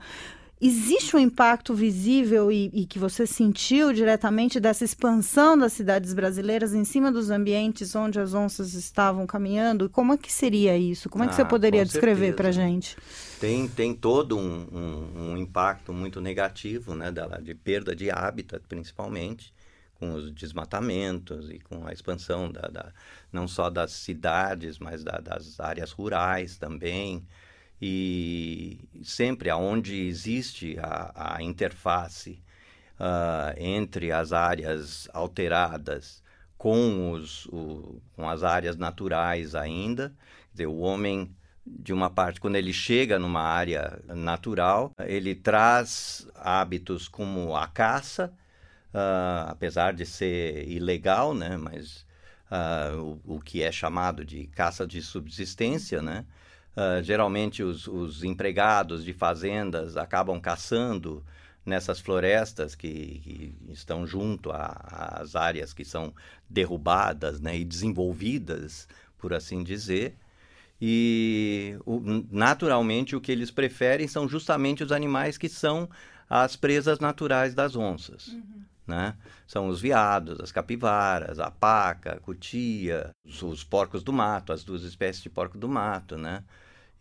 Existe 0.64 1.16
um 1.16 1.20
impacto 1.20 1.74
visível 1.74 2.52
e, 2.52 2.70
e, 2.72 2.86
que 2.86 3.00
você 3.00 3.26
sentiu 3.26 3.92
diretamente 3.92 4.60
dessa 4.60 4.86
expansão 4.86 5.58
das 5.58 5.74
cidades 5.74 6.14
brasileiras 6.14 6.76
em 6.76 6.86
cima 6.86 7.12
dos 7.12 7.32
ambientes 7.32 7.96
onde 7.96 8.20
as 8.20 8.36
onças 8.36 8.76
estavam 8.76 9.26
caminhando? 9.26 9.90
Como 9.90 10.14
é 10.14 10.18
que 10.18 10.32
seria 10.32 10.78
isso? 10.78 11.10
Como 11.10 11.24
é 11.24 11.28
que 11.28 11.34
ah, 11.34 11.38
você 11.38 11.46
poderia 11.46 11.84
descrever 11.84 12.36
para 12.36 12.50
a 12.50 12.52
gente? 12.52 12.96
Tem, 13.40 13.68
tem 13.68 13.96
todo 13.96 14.38
um, 14.38 14.68
um, 14.72 15.32
um, 15.32 15.38
impacto 15.38 15.92
muito 15.92 16.22
negativo, 16.22 16.94
né, 16.94 17.12
dela, 17.12 17.42
de 17.42 17.56
perda 17.56 17.96
de 17.96 18.12
hábitat, 18.12 18.62
principalmente 18.70 19.52
com 20.02 20.14
os 20.16 20.32
desmatamentos 20.32 21.52
e 21.52 21.60
com 21.60 21.86
a 21.86 21.94
expansão 21.94 22.52
da, 22.52 22.62
da 22.62 22.92
não 23.32 23.48
só 23.48 23.70
das 23.70 23.92
cidades, 23.92 24.80
mas 24.80 25.04
da, 25.04 25.20
das 25.20 25.60
áreas 25.60 25.92
rurais 25.92 26.58
também. 26.58 27.24
E 27.80 28.80
sempre 29.04 29.52
aonde 29.52 30.08
existe 30.08 30.76
a, 30.80 31.36
a 31.36 31.44
interface 31.44 32.42
uh, 33.00 33.54
entre 33.58 34.12
as 34.12 34.34
áreas 34.34 35.08
alteradas 35.14 36.24
com, 36.58 37.12
os, 37.12 37.46
o, 37.48 38.02
com 38.14 38.28
as 38.28 38.44
áreas 38.44 38.78
naturais 38.78 39.54
ainda, 39.54 40.12
dizer, 40.52 40.66
o 40.66 40.80
homem 40.80 41.36
de 41.64 41.94
uma 41.94 42.10
parte, 42.10 42.42
quando 42.42 42.56
ele 42.56 42.74
chega 42.74 43.20
numa 43.20 43.42
área 43.42 44.00
natural, 44.08 44.92
ele 45.00 45.36
traz 45.36 46.28
hábitos 46.36 47.08
como 47.08 47.56
a 47.56 47.68
caça, 47.68 48.34
uh, 48.94 49.50
apesar 49.50 49.94
de 49.94 50.06
ser 50.06 50.68
ilegal, 50.68 51.34
né? 51.34 51.58
Mas 51.58 52.06
uh, 52.52 53.20
o, 53.26 53.36
o, 53.36 53.40
que 53.40 53.64
é 53.64 53.72
chamado 53.72 54.24
de 54.24 54.48
caça 54.48 54.86
de 54.86 55.02
subsistência, 55.02 56.02
né? 56.02 56.26
Uh, 56.76 57.04
geralmente 57.04 57.64
os, 57.64 57.88
os, 57.88 58.24
empregados 58.24 59.04
de 59.04 59.12
fazendas 59.12 59.98
acabam 59.98 60.40
caçando 60.40 61.24
nessas 61.66 62.00
florestas 62.00 62.76
que, 62.76 63.20
que 63.20 63.56
estão 63.70 64.08
junto 64.08 64.52
às 64.54 65.36
áreas 65.36 65.74
que 65.74 65.84
são 65.84 66.14
derrubadas 66.50 67.42
né, 67.42 67.58
e 67.58 67.66
desenvolvidas, 67.66 68.88
por 69.18 69.34
assim 69.34 69.64
dizer. 69.64 70.16
E 70.82 71.78
naturalmente 72.32 73.16
o 73.16 73.22
que 73.22 73.32
eles 73.32 73.52
preferem 73.52 74.08
são 74.08 74.28
justamente 74.28 74.84
os 74.84 74.92
animais 74.92 75.38
que 75.38 75.48
são 75.48 75.88
as 76.28 76.56
presas 76.56 77.00
naturais 77.00 77.54
das 77.54 77.76
onças. 77.76 78.30
Uhum 78.30 78.64
né? 78.92 79.16
São 79.48 79.68
os 79.68 79.82
veados, 79.82 80.40
as 80.42 80.52
capivaras, 80.52 81.40
a 81.40 81.50
paca, 81.50 82.14
a 82.14 82.20
cutia, 82.20 83.12
os, 83.26 83.42
os, 83.42 83.64
porcos 83.64 84.04
do 84.04 84.12
mato, 84.12 84.52
as 84.52 84.64
duas 84.64 84.84
espécies 84.84 85.24
de 85.24 85.30
porco 85.30 85.58
do 85.58 85.70
mato, 85.70 86.18
né? 86.18 86.44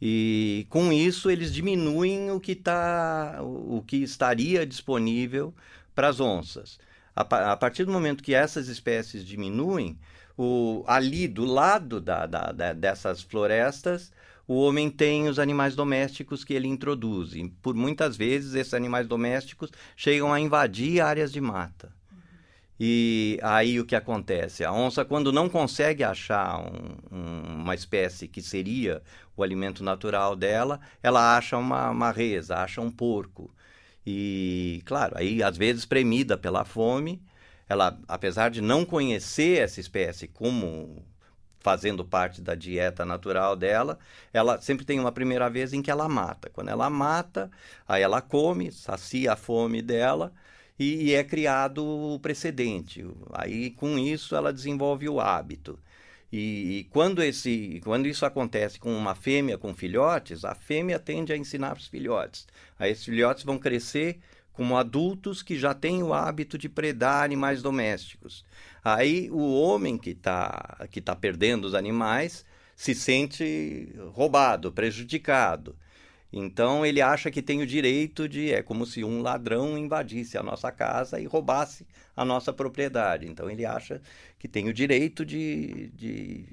E 0.01 0.67
com 0.71 0.93
isso 0.93 1.31
eles 1.31 1.53
diminuem 1.53 2.31
o 2.31 2.41
que, 2.41 2.55
tá, 2.55 3.39
o 3.43 3.83
que 3.87 3.97
estaria 3.99 4.65
disponível 4.65 5.55
para 5.95 6.09
as 6.09 6.21
onças. 6.21 6.79
A, 7.15 7.23
a, 7.53 7.57
partir 7.57 7.85
do 7.85 7.93
momento 7.93 8.23
que 8.23 8.35
essas 8.35 8.69
espécies 8.69 9.25
diminuem, 9.27 9.99
o, 10.39 10.85
ali 10.87 11.29
do 11.29 11.45
lado 11.45 12.01
da, 12.01 12.25
da, 12.25 12.53
da, 12.53 12.73
dessas 12.73 13.21
florestas, 13.21 14.11
o 14.51 14.63
homem 14.63 14.91
tem 14.91 15.29
os 15.29 15.39
animais 15.39 15.77
domésticos 15.77 16.43
que 16.43 16.53
ele 16.53 16.67
introduz. 16.67 17.37
E 17.37 17.49
por 17.63 17.73
muitas 17.73 18.17
vezes 18.17 18.55
esses 18.55 18.75
animais 18.75 19.07
domésticos 19.07 19.71
chegam 19.95 20.33
a 20.33 20.41
invadir 20.41 21.01
áreas 21.01 21.33
de 21.33 21.41
mata. 21.41 21.93
E 22.79 23.39
aí 23.45 23.79
o 23.79 23.85
que 23.85 23.95
acontece? 23.95 24.65
A 24.65 24.73
onça, 24.73 25.05
quando 25.05 25.31
não 25.31 25.49
consegue 25.49 26.03
achar 26.03 26.59
um, 26.59 27.17
um, 27.17 27.63
uma 27.63 27.77
espécie 27.77 28.27
que 28.27 28.43
seria 28.43 29.01
o 29.37 29.45
alimento 29.45 29.85
natural 29.85 30.35
dela, 30.35 30.81
ela 31.01 31.37
acha 31.37 31.57
uma, 31.57 31.89
uma 31.91 32.11
reza, 32.11 32.57
acha 32.57 32.81
um 32.81 32.91
porco. 32.91 33.55
E, 34.05 34.83
claro, 34.85 35.17
aí 35.17 35.45
às 35.45 35.57
vezes 35.57 35.85
premida 35.85 36.37
pela 36.37 36.65
fome, 36.65 37.23
ela, 37.69 37.97
apesar 38.09 38.51
de 38.51 38.61
não 38.61 38.85
conhecer 38.85 39.61
essa 39.61 39.79
espécie 39.79 40.27
como 40.27 41.05
fazendo 41.61 42.05
parte 42.05 42.41
da 42.41 42.55
dieta 42.55 43.05
natural 43.05 43.55
dela, 43.55 43.99
ela 44.33 44.61
sempre 44.61 44.85
tem 44.85 44.99
uma 44.99 45.13
primeira 45.13 45.49
vez 45.49 45.73
em 45.73 45.83
que 45.83 45.91
ela 45.91 46.09
mata. 46.09 46.51
Quando 46.51 46.69
ela 46.69 46.91
mata, 46.91 47.51
aí 47.87 48.03
ela 48.03 48.21
come, 48.21 48.73
sacia 48.73 49.33
a 49.33 49.37
fome 49.37 49.83
dela 49.83 50.33
e, 50.79 51.11
e 51.11 51.15
é 51.15 51.23
criado 51.23 51.85
o 51.85 52.19
precedente. 52.19 53.07
Aí 53.33 53.71
com 53.71 53.99
isso 53.99 54.35
ela 54.35 54.53
desenvolve 54.53 55.09
o 55.09 55.21
hábito. 55.21 55.79
E, 56.33 56.79
e, 56.79 56.85
quando, 56.85 57.23
esse, 57.23 57.81
quando 57.85 58.07
isso 58.07 58.25
acontece 58.25 58.79
com 58.79 58.97
uma 58.97 59.17
fêmea 59.17 59.59
com 59.59 59.75
filhotes, 59.75 60.45
a 60.45 60.55
fêmea 60.55 60.99
tende 60.99 61.33
a 61.33 61.37
ensinar 61.37 61.77
os 61.77 61.89
filhotes. 61.89 62.47
Aí 62.79 62.93
esses 62.93 63.05
filhotes 63.05 63.43
vão 63.43 63.59
crescer 63.59 64.21
como 64.61 64.77
adultos 64.77 65.43
que 65.43 65.59
já 65.59 65.73
têm 65.73 66.03
o 66.03 66.13
hábito 66.13 66.59
de 66.59 66.69
predar 66.69 67.25
animais 67.25 67.63
domésticos. 67.63 68.45
Aí 68.85 69.31
o 69.31 69.59
homem 69.59 69.97
que 69.97 70.11
está 70.11 70.87
que 70.91 71.01
tá 71.01 71.17
perdendo 71.17 71.65
os 71.65 71.75
animais 71.75 72.45
se 72.77 72.95
sente 72.95 73.91
roubado, 74.13 74.71
prejudicado. 74.71 75.75
Então 76.31 76.85
ele 76.85 77.01
acha 77.01 77.31
que 77.31 77.41
tem 77.41 77.63
o 77.63 77.67
direito 77.67 78.29
de. 78.29 78.53
É 78.53 78.63
como 78.63 78.85
se 78.85 79.03
um 79.03 79.23
ladrão 79.23 79.79
invadisse 79.79 80.37
a 80.37 80.43
nossa 80.43 80.71
casa 80.71 81.19
e 81.19 81.25
roubasse 81.25 81.87
a 82.15 82.23
nossa 82.23 82.53
propriedade. 82.53 83.27
Então 83.27 83.49
ele 83.49 83.65
acha 83.65 84.03
que 84.39 84.47
tem 84.47 84.69
o 84.69 84.75
direito 84.75 85.25
de, 85.25 85.89
de 85.95 86.45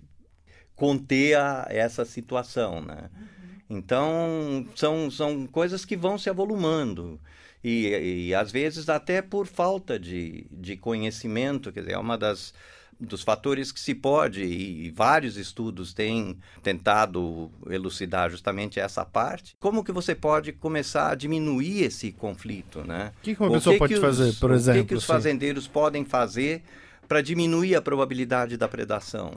conter 0.78 1.38
a, 1.38 1.68
essa 1.70 2.06
situação. 2.06 2.80
Né? 2.80 3.10
Uhum. 3.14 3.78
Então 3.78 4.66
são, 4.78 5.12
são 5.12 5.46
coisas 5.46 5.84
que 5.84 5.98
vão 5.98 6.18
se 6.18 6.30
avolumando. 6.30 7.20
E, 7.64 8.28
e 8.28 8.36
às 8.36 8.52
vezes 8.52 8.88
até 8.88 9.22
por 9.22 9.48
falta 9.48 10.00
de, 10.00 10.46
de 10.52 10.78
conhecimento, 10.78 11.72
quer 11.72 11.82
dizer, 11.82 11.94
é 11.94 11.98
uma 11.98 12.18
das 12.18 12.54
dos 13.00 13.22
fatores 13.22 13.72
que 13.72 13.80
se 13.80 13.94
pode, 13.94 14.44
e 14.44 14.90
vários 14.90 15.38
estudos 15.38 15.94
têm 15.94 16.38
tentado 16.64 17.52
elucidar 17.70 18.30
justamente 18.30 18.80
essa 18.80 19.06
parte, 19.06 19.56
como 19.60 19.84
que 19.84 19.92
você 19.92 20.16
pode 20.16 20.52
começar 20.52 21.12
a 21.12 21.16
diminuir 21.16 21.84
esse 21.84 22.12
conflito, 22.12 22.84
né? 22.84 23.12
O 23.20 23.22
que, 23.22 23.36
que 23.36 23.42
uma 23.42 23.52
pessoa 23.52 23.74
que 23.76 23.80
pode 23.80 23.94
que 23.94 24.02
fazer, 24.02 24.34
por 24.40 24.52
exemplo? 24.52 24.82
O 24.82 24.84
que, 24.84 24.90
que 24.90 24.96
os 24.96 25.04
assim? 25.04 25.14
fazendeiros 25.14 25.68
podem 25.68 26.04
fazer 26.04 26.64
para 27.08 27.22
diminuir 27.22 27.76
a 27.76 27.82
probabilidade 27.82 28.58
da 28.58 28.68
predação? 28.68 29.36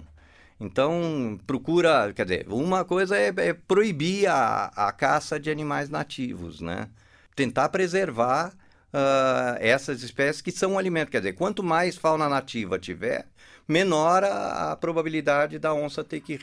Então, 0.59 1.39
procura, 1.47 2.13
quer 2.15 2.25
dizer, 2.25 2.47
uma 2.49 2.85
coisa 2.85 3.17
é, 3.17 3.33
é 3.37 3.55
proibir 3.55 4.27
a, 4.27 4.67
a 4.77 4.93
caça 4.93 5.41
de 5.41 5.51
animais 5.51 5.89
nativos, 5.89 6.61
né? 6.61 6.89
Tentar 7.35 7.69
preservar 7.69 8.53
uh, 8.93 9.57
essas 9.59 10.03
espécies 10.03 10.43
que 10.43 10.51
são 10.51 10.73
um 10.73 10.79
alimento. 10.79 11.11
Quer 11.11 11.19
dizer, 11.19 11.33
quanto 11.35 11.63
mais 11.63 11.97
fauna 11.97 12.29
nativa 12.29 12.79
tiver, 12.79 13.27
menor 13.67 14.25
a, 14.25 14.73
a 14.73 14.77
probabilidade 14.77 15.59
da 15.59 15.73
onça 15.73 16.03
ter 16.03 16.21
que 16.21 16.39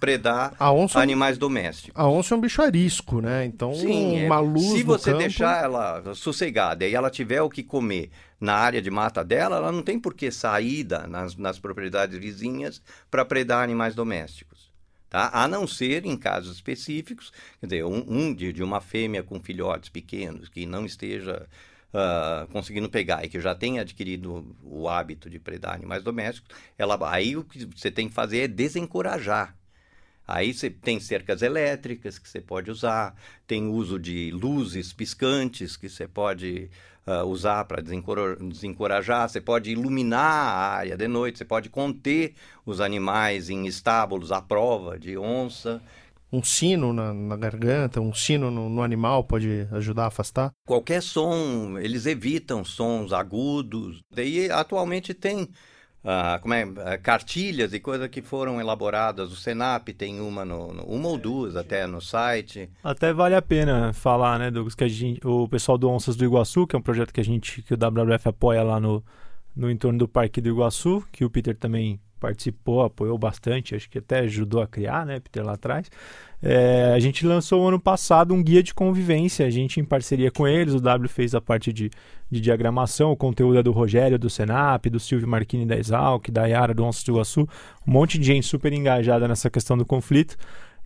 predar 0.00 0.54
onça, 0.58 0.98
é 0.98 1.02
animais 1.02 1.38
domésticos. 1.38 1.92
A 1.94 2.08
onça 2.08 2.34
é 2.34 2.38
um 2.38 2.40
bicho 2.40 2.62
arisco, 2.62 3.20
né? 3.20 3.44
Então, 3.44 3.74
Sim, 3.74 4.24
uma 4.26 4.40
luz 4.40 4.72
Se 4.72 4.82
você 4.82 5.10
campo... 5.10 5.18
deixar 5.22 5.62
ela 5.62 6.14
sossegada 6.14 6.86
e 6.86 6.94
ela 6.94 7.10
tiver 7.10 7.42
o 7.42 7.50
que 7.50 7.62
comer 7.62 8.10
na 8.40 8.54
área 8.54 8.82
de 8.82 8.90
mata 8.90 9.22
dela, 9.24 9.56
ela 9.56 9.70
não 9.70 9.82
tem 9.82 10.00
por 10.00 10.14
que 10.14 10.32
sair 10.32 10.84
nas, 11.08 11.36
nas 11.36 11.60
propriedades 11.60 12.18
vizinhas 12.18 12.82
para 13.08 13.24
predar 13.24 13.62
animais 13.62 13.94
domésticos. 13.94 14.51
Tá? 15.12 15.28
A 15.30 15.46
não 15.46 15.66
ser 15.66 16.06
em 16.06 16.16
casos 16.16 16.56
específicos, 16.56 17.30
quer 17.60 17.66
dizer, 17.66 17.84
um, 17.84 18.02
um 18.08 18.34
de, 18.34 18.50
de 18.50 18.62
uma 18.62 18.80
fêmea 18.80 19.22
com 19.22 19.38
filhotes 19.38 19.90
pequenos 19.90 20.48
que 20.48 20.64
não 20.64 20.86
esteja 20.86 21.46
uh, 21.92 22.50
conseguindo 22.50 22.88
pegar 22.88 23.22
e 23.22 23.28
que 23.28 23.38
já 23.38 23.54
tem 23.54 23.78
adquirido 23.78 24.56
o 24.62 24.88
hábito 24.88 25.28
de 25.28 25.38
predar 25.38 25.74
animais 25.74 26.02
domésticos, 26.02 26.56
ela, 26.78 26.98
aí 27.12 27.36
o 27.36 27.44
que 27.44 27.66
você 27.66 27.90
tem 27.90 28.08
que 28.08 28.14
fazer 28.14 28.38
é 28.38 28.48
desencorajar. 28.48 29.54
Aí 30.26 30.54
você 30.54 30.70
tem 30.70 30.98
cercas 30.98 31.42
elétricas 31.42 32.18
que 32.18 32.26
você 32.26 32.40
pode 32.40 32.70
usar, 32.70 33.14
tem 33.46 33.68
uso 33.68 33.98
de 33.98 34.30
luzes 34.30 34.94
piscantes 34.94 35.76
que 35.76 35.90
você 35.90 36.08
pode 36.08 36.70
uh, 37.06 37.24
usar 37.26 37.64
para 37.64 37.82
desencorajar, 37.82 39.28
você 39.28 39.40
pode 39.40 39.70
iluminar 39.70 40.20
a 40.20 40.76
área 40.76 40.96
de 40.96 41.08
noite, 41.08 41.38
você 41.38 41.44
pode 41.44 41.68
conter 41.68 42.34
os 42.64 42.80
animais 42.80 43.50
em 43.50 43.66
estábulos 43.66 44.32
à 44.32 44.40
prova 44.40 44.98
de 44.98 45.16
onça 45.16 45.82
um 46.32 46.42
sino 46.42 46.94
na, 46.94 47.12
na 47.12 47.36
garganta, 47.36 48.00
um 48.00 48.14
sino 48.14 48.50
no, 48.50 48.68
no, 48.68 48.82
animal 48.82 49.22
pode 49.22 49.68
ajudar 49.70 50.04
a 50.04 50.06
afastar? 50.06 50.50
Qualquer 50.66 51.02
som, 51.02 51.78
eles 51.78 52.06
evitam 52.06 52.64
sons 52.64 53.12
agudos. 53.12 54.00
Daí 54.10 54.50
atualmente 54.50 55.12
tem 55.12 55.50
ah, 56.04 56.38
como 56.40 56.54
é, 56.54 56.62
ah, 56.62 56.98
cartilhas 56.98 57.72
e 57.72 57.80
coisas 57.80 58.08
que 58.08 58.22
foram 58.22 58.60
elaboradas. 58.60 59.32
O 59.32 59.36
Senap 59.36 59.88
tem 59.88 60.20
uma, 60.20 60.44
no, 60.44 60.72
no, 60.72 60.82
uma 60.84 61.08
ou 61.08 61.18
duas 61.18 61.56
até 61.56 61.86
no 61.86 62.00
site. 62.00 62.68
Até 62.82 63.12
vale 63.12 63.34
a 63.34 63.42
pena 63.42 63.92
falar, 63.92 64.38
né, 64.38 64.50
Douglas, 64.50 64.74
que 64.74 64.84
a 64.84 64.88
gente, 64.88 65.20
o 65.26 65.48
pessoal 65.48 65.78
do 65.78 65.88
Onças 65.88 66.16
do 66.16 66.24
Iguaçu, 66.24 66.66
que 66.66 66.74
é 66.74 66.78
um 66.78 66.82
projeto 66.82 67.12
que 67.12 67.20
a 67.20 67.24
gente, 67.24 67.62
que 67.62 67.74
o 67.74 67.76
WWF 67.76 68.28
apoia 68.28 68.62
lá 68.62 68.80
no, 68.80 69.04
no 69.54 69.70
entorno 69.70 69.98
do 69.98 70.08
Parque 70.08 70.40
do 70.40 70.48
Iguaçu, 70.48 71.04
que 71.12 71.24
o 71.24 71.30
Peter 71.30 71.56
também 71.56 72.00
participou, 72.22 72.82
apoiou 72.82 73.18
bastante, 73.18 73.74
acho 73.74 73.90
que 73.90 73.98
até 73.98 74.20
ajudou 74.20 74.62
a 74.62 74.66
criar, 74.68 75.04
né, 75.04 75.18
Peter, 75.18 75.44
lá 75.44 75.54
atrás. 75.54 75.90
É, 76.40 76.92
a 76.94 76.98
gente 77.00 77.26
lançou 77.26 77.66
ano 77.66 77.80
passado 77.80 78.32
um 78.32 78.40
guia 78.40 78.62
de 78.62 78.72
convivência, 78.72 79.44
a 79.44 79.50
gente 79.50 79.80
em 79.80 79.84
parceria 79.84 80.30
com 80.30 80.46
eles, 80.46 80.72
o 80.72 80.80
W 80.80 81.08
fez 81.08 81.34
a 81.34 81.40
parte 81.40 81.72
de, 81.72 81.90
de 82.30 82.40
diagramação, 82.40 83.10
o 83.10 83.16
conteúdo 83.16 83.58
é 83.58 83.62
do 83.62 83.72
Rogério, 83.72 84.18
do 84.20 84.30
Senap, 84.30 84.86
do 84.86 85.00
Silvio 85.00 85.26
Marquini 85.26 85.66
da 85.66 85.76
Exalc, 85.76 86.30
da 86.30 86.46
Yara, 86.46 86.72
do 86.72 86.84
Onça 86.84 87.04
do 87.04 87.10
Iguaçu, 87.10 87.48
um 87.86 87.90
monte 87.90 88.18
de 88.18 88.26
gente 88.26 88.46
super 88.46 88.72
engajada 88.72 89.26
nessa 89.26 89.50
questão 89.50 89.76
do 89.76 89.84
conflito. 89.84 90.36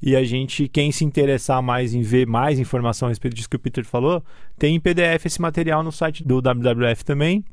E 0.01 0.15
a 0.15 0.23
gente, 0.25 0.69
quem 0.69 0.93
se 0.93 1.05
interessar 1.05 1.63
mais 1.63 1.95
em 1.95 2.03
ver 2.03 2.27
mais 2.27 2.59
informação 2.59 3.09
a 3.09 3.11
respeito 3.11 3.35
disso 3.35 3.49
que 3.49 3.57
o 3.57 3.59
Peter 3.59 3.85
falou, 3.85 4.23
tem 4.59 4.75
em 4.75 4.81
PDF 4.81 5.25
esse 5.25 5.41
material 5.41 5.83
no 5.83 5.91
site 5.93 6.23
do 6.23 6.41
WWF 6.41 7.03
também 7.05 7.45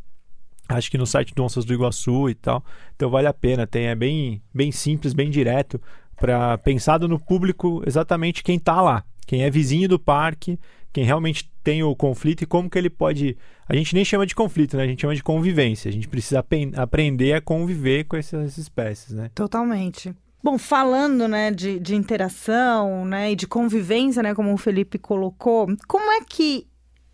acho 0.74 0.92
que 0.92 0.98
no 0.98 1.06
site 1.06 1.34
do 1.34 1.44
Onças 1.44 1.66
do 1.66 1.74
Iguaçu 1.74 2.30
e 2.30 2.36
tal. 2.36 2.64
Então 2.96 3.10
vale 3.10 3.28
a 3.28 3.34
pena, 3.34 3.66
tem 3.66 3.88
é 3.88 3.96
bem 3.96 4.42
bem 4.54 4.72
simples, 4.72 5.14
bem 5.14 5.30
direto 5.30 5.82
para 6.16 6.58
pensado 6.58 7.08
no 7.08 7.20
público 7.20 7.84
exatamente 7.86 8.44
quem 8.44 8.58
está 8.58 8.82
lá, 8.82 9.04
quem 9.26 9.44
é 9.44 9.50
vizinho 9.50 9.90
do 9.90 10.00
parque, 10.00 10.60
quem 10.92 11.04
realmente 11.04 11.52
tem 11.64 11.82
o 11.82 11.96
conflito 11.96 12.44
e 12.44 12.46
como 12.46 12.70
que 12.70 12.78
ele 12.78 12.90
pode. 12.90 13.36
A 13.68 13.76
gente 13.76 13.96
nem 13.96 14.06
chama 14.06 14.26
de 14.26 14.36
conflito, 14.36 14.78
né? 14.78 14.84
A 14.84 14.88
gente 14.88 15.02
chama 15.02 15.16
de 15.16 15.24
convivência. 15.24 15.90
A 15.90 15.92
gente 15.92 16.08
precisa 16.08 16.46
aprender 16.76 17.34
a 17.34 17.42
conviver 17.42 18.04
com 18.04 18.16
essas 18.16 18.58
espécies, 18.58 19.14
né? 19.14 19.32
Totalmente. 19.34 20.14
Bom, 20.44 20.58
falando 20.58 21.26
né, 21.26 21.52
de, 21.52 21.80
de 21.80 21.96
interação 21.96 23.06
né, 23.06 23.32
e 23.32 23.36
de 23.36 23.48
convivência, 23.48 24.22
né, 24.22 24.36
como 24.36 24.54
o 24.54 24.58
Felipe 24.58 25.00
colocou, 25.00 25.68
como 25.88 26.12
é 26.12 26.20
que 26.22 26.68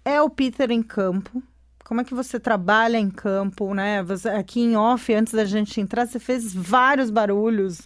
é 0.03 0.19
o 0.19 0.31
Peter 0.31 0.71
em 0.71 0.81
campo? 0.81 1.41
Como 1.89 2.02
é 2.02 2.04
que 2.04 2.13
você 2.13 2.39
trabalha 2.39 2.99
em 2.99 3.10
campo, 3.10 3.73
né? 3.73 4.04
Você, 4.04 4.30
aqui 4.30 4.62
em 4.62 4.78
off, 4.78 5.12
antes 5.12 5.34
da 5.34 5.43
gente 5.43 5.82
entrar, 5.82 6.06
você 6.06 6.19
fez 6.19 6.54
vários 6.54 7.10
barulhos, 7.10 7.82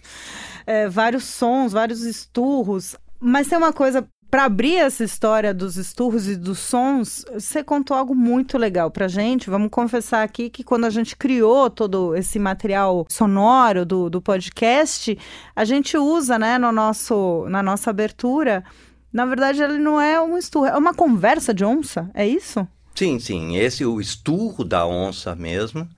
é, 0.66 0.86
vários 0.90 1.24
sons, 1.24 1.72
vários 1.72 2.02
esturros. 2.02 2.96
Mas 3.18 3.48
tem 3.48 3.56
uma 3.56 3.72
coisa 3.72 4.06
para 4.30 4.44
abrir 4.44 4.76
essa 4.76 5.02
história 5.02 5.54
dos 5.54 5.78
esturros 5.78 6.28
e 6.28 6.36
dos 6.36 6.58
sons, 6.58 7.24
você 7.32 7.64
contou 7.64 7.96
algo 7.96 8.14
muito 8.14 8.58
legal 8.58 8.90
pra 8.90 9.08
gente. 9.08 9.48
Vamos 9.48 9.70
confessar 9.70 10.22
aqui 10.22 10.50
que 10.50 10.62
quando 10.62 10.84
a 10.84 10.90
gente 10.90 11.16
criou 11.16 11.70
todo 11.70 12.14
esse 12.14 12.38
material 12.38 13.06
sonoro 13.08 13.86
do, 13.86 14.10
do 14.10 14.20
podcast, 14.20 15.18
a 15.56 15.64
gente 15.64 15.96
usa, 15.96 16.38
né, 16.38 16.58
no 16.58 16.70
nosso, 16.70 17.46
na 17.48 17.62
nossa 17.62 17.88
abertura. 17.88 18.64
Na 19.10 19.24
verdade, 19.24 19.62
ele 19.62 19.78
não 19.78 19.98
é 19.98 20.20
um 20.20 20.36
esturro, 20.36 20.66
é 20.66 20.76
uma 20.76 20.92
conversa 20.92 21.54
de 21.54 21.64
onça, 21.64 22.10
é 22.12 22.28
isso? 22.28 22.68
Sim, 22.94 23.18
sim. 23.18 23.56
Esse 23.56 23.84
o 23.84 24.00
esturro 24.00 24.64
da 24.64 24.86
onça 24.86 25.34
mesmo. 25.34 25.88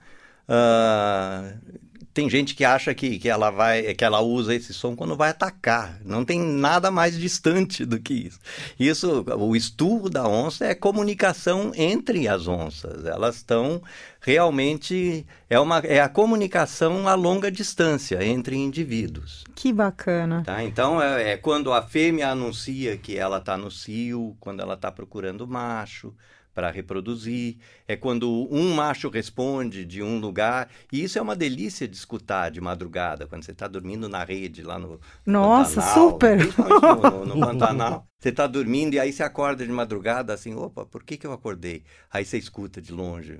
Uh, 0.49 1.77
tem 2.15 2.31
gente 2.31 2.55
que 2.55 2.65
acha 2.65 2.95
que, 2.95 3.19
que 3.19 3.29
ela 3.29 3.51
vai 3.51 3.95
que 3.95 4.03
ela 4.03 4.23
usa 4.23 4.55
esse 4.55 4.73
som 4.73 4.97
quando 4.97 5.15
vai 5.15 5.29
atacar. 5.29 6.01
Não 6.03 6.25
tem 6.25 6.41
nada 6.41 6.91
mais 6.91 7.19
distante 7.19 7.85
do 7.85 8.01
que 8.01 8.15
isso. 8.15 8.41
Isso, 8.81 9.23
o 9.39 9.55
esturro 9.55 10.09
da 10.09 10.27
onça 10.27 10.65
é 10.65 10.75
comunicação 10.75 11.73
entre 11.75 12.27
as 12.27 12.49
onças. 12.49 13.05
Elas 13.05 13.37
estão 13.37 13.83
realmente 14.27 15.25
é 15.49 15.59
uma 15.61 15.79
é 15.79 16.01
a 16.01 16.09
comunicação 16.09 17.07
a 17.07 17.15
longa 17.15 17.49
distância 17.49 18.25
entre 18.25 18.57
indivíduos. 18.57 19.45
Que 19.55 19.73
bacana. 19.73 20.43
Tá? 20.45 20.65
Então 20.65 21.01
é, 21.01 21.31
é 21.31 21.37
quando 21.37 21.73
a 21.73 21.81
fêmea 21.81 22.31
anuncia 22.31 22.97
que 22.97 23.17
ela 23.17 23.39
está 23.39 23.57
no 23.57 23.71
cio, 23.71 24.37
quando 24.41 24.61
ela 24.61 24.75
está 24.75 24.91
procurando 24.91 25.47
macho 25.47 26.13
para 26.53 26.73
reproduzir, 26.73 27.59
é 27.87 27.95
quando 27.95 28.49
um 28.51 28.75
macho 28.75 29.09
responde 29.11 29.85
de 29.85 30.03
um 30.03 30.19
lugar, 30.19 30.71
e 30.91 31.05
isso 31.05 31.19
é 31.19 31.23
uma 31.23 31.37
delícia 31.37 31.87
de 31.87 31.95
escutar 31.95 32.51
de 32.51 32.63
madrugada, 32.63 33.27
quando 33.27 33.45
você 33.45 33.53
está 33.53 33.69
dormindo 33.69 34.09
na 34.09 34.25
rede 34.25 34.63
lá 34.63 34.79
no 34.79 34.99
Nossa, 35.27 35.83
Pantanal, 35.83 35.95
super! 35.95 36.39
No, 36.57 37.27
no, 37.27 37.35
no 37.35 37.41
Pantanal. 37.47 38.07
Você 38.19 38.31
está 38.31 38.47
dormindo 38.47 38.95
e 38.95 38.99
aí 38.99 39.13
você 39.13 39.23
acorda 39.23 39.67
de 39.67 39.71
madrugada 39.71 40.33
assim, 40.33 40.55
opa, 40.55 40.87
por 40.87 41.05
que, 41.05 41.19
que 41.19 41.27
eu 41.27 41.33
acordei? 41.33 41.85
Aí 42.11 42.25
você 42.25 42.39
escuta 42.39 42.81
de 42.81 42.91
longe. 42.91 43.39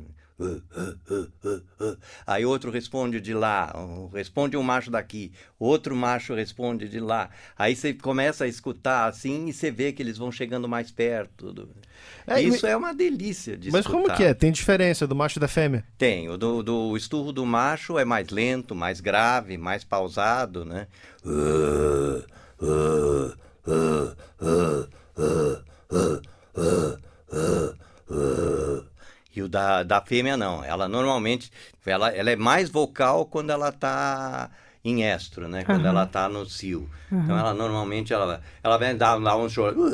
Aí 2.27 2.45
outro 2.45 2.71
responde 2.71 3.21
de 3.21 3.33
lá, 3.33 3.75
responde 4.13 4.57
um 4.57 4.63
macho 4.63 4.91
daqui, 4.91 5.33
outro 5.59 5.97
macho 5.97 6.35
responde 6.35 6.89
de 6.89 7.01
lá. 7.01 7.31
Aí 7.57 7.75
você 7.75 7.95
começa 7.95 8.45
a 8.45 8.49
escutar 8.49 9.07
assim 9.09 9.47
e 9.47 9.53
você 9.53 9.71
vê 9.71 9.93
que 9.93 10.03
eles 10.03 10.19
vão 10.19 10.31
chegando 10.31 10.69
mais 10.69 10.91
perto. 10.91 11.69
É, 12.27 12.41
Isso 12.41 12.67
é 12.67 12.77
uma 12.77 12.93
delícia 12.93 13.57
de 13.57 13.71
Mas 13.71 13.81
escutar. 13.87 14.03
como 14.03 14.15
que 14.15 14.25
é? 14.25 14.35
Tem 14.35 14.53
diferença 14.53 15.07
do 15.07 15.17
macho 15.17 15.39
e 15.39 15.41
da 15.41 15.49
fêmea? 15.49 15.85
Tem. 15.97 16.29
O 16.29 16.37
do, 16.37 16.63
do 16.63 16.97
esturro 16.97 17.33
do 17.33 17.47
macho 17.47 17.99
é 17.99 18.05
mais 18.05 18.29
lento, 18.29 18.75
mais 18.75 19.01
grave, 19.01 19.57
mais 19.57 19.85
pausado, 19.85 20.65
né? 20.65 20.87
E 29.37 29.43
o 29.43 29.49
da, 29.49 29.83
da 29.83 30.01
fêmea 30.01 30.37
não. 30.37 30.65
Ela 30.65 30.89
normalmente 30.89 31.53
ela, 31.85 32.09
ela 32.09 32.31
é 32.31 32.37
mais 32.37 32.71
vocal 32.71 33.27
quando 33.27 33.51
ela 33.51 33.69
está 33.69 34.51
em 34.83 35.03
estro, 35.03 35.47
né? 35.47 35.63
Quando 35.63 35.83
uhum. 35.83 35.89
ela 35.89 36.05
está 36.05 36.27
no 36.29 36.47
cio. 36.47 36.89
Uhum. 37.13 37.21
Então 37.23 37.39
ela 37.39 37.53
normalmente 37.53 38.15
ela, 38.15 38.41
ela 38.63 38.79
vem 38.79 38.97
dar, 38.97 39.19
dar 39.21 39.37
um 39.37 39.49
choro. 39.49 39.77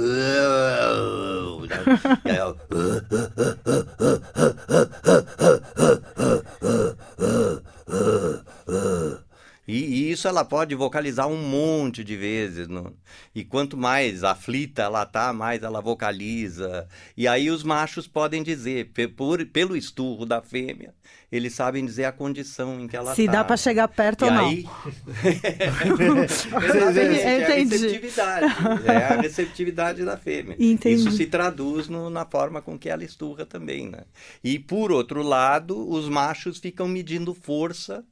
E, 9.66 9.76
e, 9.76 10.10
isso 10.10 10.26
ela 10.26 10.44
pode 10.44 10.74
vocalizar 10.74 11.28
um 11.28 11.36
monte 11.36 12.02
de 12.02 12.16
vezes. 12.16 12.66
No, 12.66 12.92
e 13.34 13.44
quanto 13.44 13.76
mais 13.76 14.24
aflita 14.24 14.82
ela 14.82 15.06
tá, 15.06 15.32
mais 15.32 15.62
ela 15.62 15.80
vocaliza. 15.80 16.88
E 17.16 17.28
aí 17.28 17.48
os 17.48 17.62
machos 17.62 18.08
podem 18.08 18.42
dizer, 18.42 18.90
por, 19.16 19.44
pelo 19.46 19.76
esturro 19.76 20.26
da 20.26 20.42
fêmea, 20.42 20.92
eles 21.30 21.54
sabem 21.54 21.86
dizer 21.86 22.04
a 22.06 22.12
condição 22.12 22.80
em 22.80 22.88
que 22.88 22.96
ela 22.96 23.14
Se 23.14 23.26
tá. 23.26 23.32
dá 23.32 23.44
para 23.44 23.56
chegar 23.56 23.86
perto 23.86 24.24
e 24.24 24.28
ou 24.28 24.34
aí... 24.34 24.64
não. 25.96 26.18
é, 26.60 27.44
a 27.44 27.54
receptividade. 27.54 28.46
É 28.84 28.96
a 28.96 29.20
receptividade 29.20 30.04
da 30.04 30.16
fêmea. 30.16 30.56
Entendi. 30.58 30.96
Isso 30.96 31.12
se 31.12 31.26
traduz 31.26 31.88
no, 31.88 32.10
na 32.10 32.26
forma 32.26 32.60
com 32.60 32.76
que 32.76 32.88
ela 32.88 33.04
esturra 33.04 33.46
também, 33.46 33.88
né? 33.88 34.02
E 34.42 34.58
por 34.58 34.90
outro 34.90 35.22
lado, 35.22 35.88
os 35.88 36.08
machos 36.08 36.58
ficam 36.58 36.88
medindo 36.88 37.32
força 37.32 38.04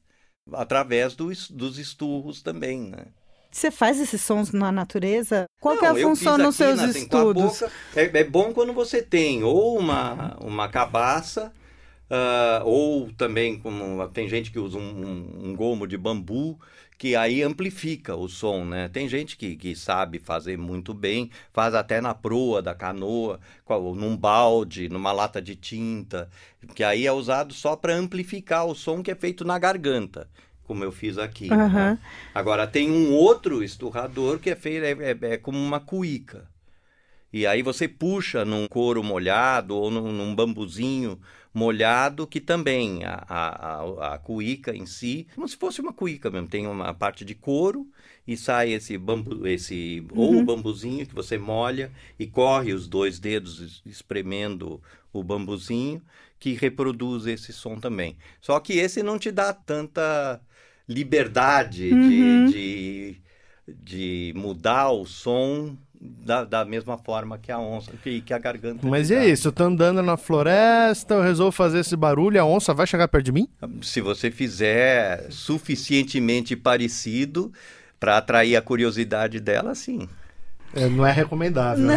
através 0.53 1.15
do, 1.15 1.31
dos 1.51 1.79
esturros 1.79 2.43
também, 2.43 2.81
né? 2.81 3.05
Você 3.53 3.71
faz 3.71 4.01
esses 4.01 4.21
sons 4.23 4.53
na 4.53 4.71
natureza? 4.71 5.45
Qual 5.61 5.75
Não, 5.75 5.81
que 5.81 5.87
é 5.87 5.89
a 5.89 5.95
função 5.95 6.39
nos 6.39 6.55
seus 6.55 6.79
né, 6.79 6.85
assim, 6.85 7.07
com 7.09 7.17
a 7.17 7.21
estudos? 7.21 7.61
boca. 7.61 7.73
é, 7.97 8.19
é 8.21 8.25
bom 8.25 8.53
quando 8.53 8.73
você 8.73 9.03
tem 9.03 9.43
ou 9.43 9.77
uma, 9.77 10.37
uma 10.41 10.69
cabaça, 10.69 11.53
ah, 12.09 12.63
ou 12.65 13.11
também 13.13 13.59
como 13.59 14.07
tem 14.09 14.29
gente 14.29 14.53
que 14.53 14.59
usa 14.59 14.79
um, 14.79 14.81
um- 14.83 15.51
um 15.51 15.57
gomo 15.57 15.87
de 15.87 15.97
bambu, 15.99 16.59
que 17.01 17.17
aí 17.17 17.43
amplifica 17.43 18.15
o 18.15 18.29
som, 18.29 18.65
né? 18.67 18.89
Tem 18.89 19.09
gente 19.09 19.37
que, 19.37 19.57
que 19.57 19.75
sabe 19.75 20.19
fazer 20.21 20.59
muito 20.59 20.93
bem, 20.95 21.31
faz 21.53 21.75
até 21.75 21.99
na 22.01 22.15
proa 22.15 22.61
da 22.61 22.75
canoa, 22.75 23.41
num 23.97 24.17
balde, 24.17 24.89
numa 24.91 25.11
lata 25.13 25.41
de 25.41 25.57
tinta, 25.57 26.29
que 26.75 26.85
aí 26.85 27.07
é 27.07 27.13
usado 27.13 27.55
só 27.55 27.75
para 27.77 27.95
amplificar 27.95 28.67
o 28.67 28.75
som 28.75 29.03
que 29.03 29.11
é 29.11 29.15
feito 29.15 29.45
na 29.47 29.59
garganta. 29.59 30.29
Como 30.65 30.85
eu 30.85 30.93
fiz 30.93 31.17
aqui. 31.19 31.49
né? 31.51 31.57
Aham. 31.65 31.99
Agora 32.35 32.67
tem 32.67 32.91
um 32.91 33.13
outro 33.15 33.65
esturrador 33.65 34.39
que 34.39 34.51
é 34.51 34.57
feito 34.57 34.85
é, 34.85 34.93
é- 35.13 35.35
é 35.35 35.39
como 35.39 35.59
uma 35.59 35.81
cuíca. 35.81 36.49
E 37.33 37.47
aí 37.47 37.63
você 37.63 37.87
puxa 37.89 38.45
num 38.45 38.67
couro 38.67 39.03
molhado 39.05 39.77
ou 39.77 39.91
num, 39.91 40.13
num 40.13 40.35
bambuzinho 40.35 41.21
molhado 41.53 42.27
que 42.27 42.41
também 42.41 43.05
a, 43.05 43.25
a, 43.29 44.15
a, 44.15 44.19
cuíca 44.19 44.75
em 44.75 44.87
si, 44.87 45.27
como 45.35 45.49
se 45.49 45.57
fosse 45.57 45.81
uma 45.81 45.93
cuíca 45.93 46.31
mesmo, 46.31 46.49
tem 46.49 46.67
uma 46.67 46.95
parte 46.95 47.25
de 47.25 47.35
couro 47.35 47.89
e 48.27 48.37
sai 48.37 48.73
esse 48.73 48.97
bambu, 48.97 49.47
esse 49.47 50.07
ou 50.13 50.39
o 50.39 50.43
bambuzinho 50.43 51.07
que 51.07 51.15
você 51.15 51.39
molha 51.39 51.93
e 52.19 52.27
corre 52.27 52.73
os 52.73 52.87
dois 52.89 53.19
dedos 53.19 53.61
es- 53.61 53.83
espremendo 53.85 54.81
o 55.13 55.23
bambuzinho 55.23 56.03
que 56.39 56.53
reproduz 56.55 57.27
esse 57.27 57.53
som 57.53 57.79
também. 57.79 58.17
Só 58.41 58.59
que 58.61 58.75
esse 58.75 59.03
não 59.03 59.19
te 59.19 59.31
dá 59.31 59.53
tanta 59.53 60.41
liberdade 60.89 61.95
Uhum. 61.95 61.97
de, 61.97 62.41
de, 62.41 63.23
de 63.69 64.33
mudar 64.37 64.91
o 64.91 65.05
som 65.07 65.77
da, 66.01 66.45
da 66.45 66.65
mesma 66.65 66.97
forma 66.97 67.37
que 67.37 67.53
a 67.53 67.59
onça, 67.59 67.93
que, 68.03 68.23
que 68.23 68.33
a 68.33 68.39
garganta. 68.39 68.87
Mas 68.87 69.11
aí, 69.11 69.37
se 69.37 69.47
eu 69.47 69.53
tô 69.53 69.65
andando 69.65 70.01
na 70.01 70.17
floresta, 70.17 71.15
eu 71.15 71.23
resolvo 71.23 71.53
fazer 71.53 71.81
esse 71.81 71.95
barulho, 71.95 72.41
a 72.41 72.45
onça 72.45 72.73
vai 72.73 72.87
chegar 72.87 73.07
perto 73.07 73.27
de 73.27 73.33
mim? 73.33 73.49
Se 73.83 74.01
você 74.01 74.31
fizer 74.31 75.27
suficientemente 75.31 76.57
parecido 76.57 77.53
para 77.99 78.17
atrair 78.17 78.57
a 78.57 78.63
curiosidade 78.63 79.39
dela, 79.39 79.75
sim. 79.75 80.09
É, 80.73 80.89
não 80.89 81.05
é 81.05 81.11
recomendável. 81.11 81.85
né? 81.85 81.97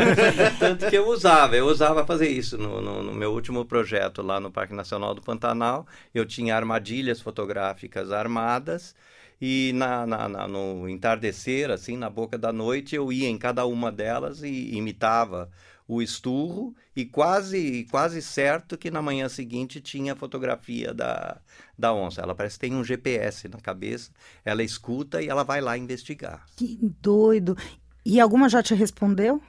Tanto 0.58 0.86
que 0.90 0.96
eu 0.96 1.08
usava, 1.08 1.56
eu 1.56 1.66
usava 1.66 2.04
fazer 2.04 2.28
isso 2.28 2.58
no, 2.58 2.82
no, 2.82 3.02
no 3.02 3.14
meu 3.14 3.32
último 3.32 3.64
projeto 3.64 4.22
lá 4.22 4.40
no 4.40 4.50
Parque 4.50 4.74
Nacional 4.74 5.14
do 5.14 5.22
Pantanal. 5.22 5.86
Eu 6.12 6.26
tinha 6.26 6.54
armadilhas 6.54 7.20
fotográficas 7.20 8.10
armadas 8.10 8.94
e 9.40 9.72
na, 9.74 10.06
na- 10.06 10.28
na- 10.28 10.48
no 10.48 10.88
entardecer, 10.88 11.70
assim, 11.70 11.96
na 11.96 12.10
boca 12.10 12.36
da 12.38 12.52
noite, 12.52 12.94
eu 12.96 13.12
ia 13.12 13.28
em 13.28 13.38
cada 13.38 13.64
uma 13.66 13.90
delas 13.92 14.42
e 14.42 14.74
imitava 14.74 15.50
o 15.86 16.02
esturro 16.02 16.74
e 16.94 17.06
quase 17.06 17.86
quase 17.90 18.20
certo 18.20 18.76
que 18.76 18.90
na 18.90 19.00
manhã 19.00 19.26
seguinte 19.28 19.80
tinha 19.80 20.12
a 20.12 20.16
fotografia 20.16 20.92
da, 20.92 21.40
da 21.78 21.94
onça. 21.94 22.20
Ela 22.20 22.34
parece 22.34 22.56
que 22.58 22.66
tem 22.68 22.74
um 22.76 22.84
GPS 22.84 23.48
na 23.48 23.58
cabeça, 23.60 24.10
ela 24.44 24.62
escuta 24.62 25.22
e 25.22 25.28
ela 25.28 25.44
vai 25.44 25.60
lá 25.62 25.78
investigar. 25.78 26.44
Que 26.56 26.78
doido. 27.00 27.56
E 28.04 28.20
alguma 28.20 28.48
já 28.48 28.62
te 28.62 28.74
respondeu? 28.74 29.40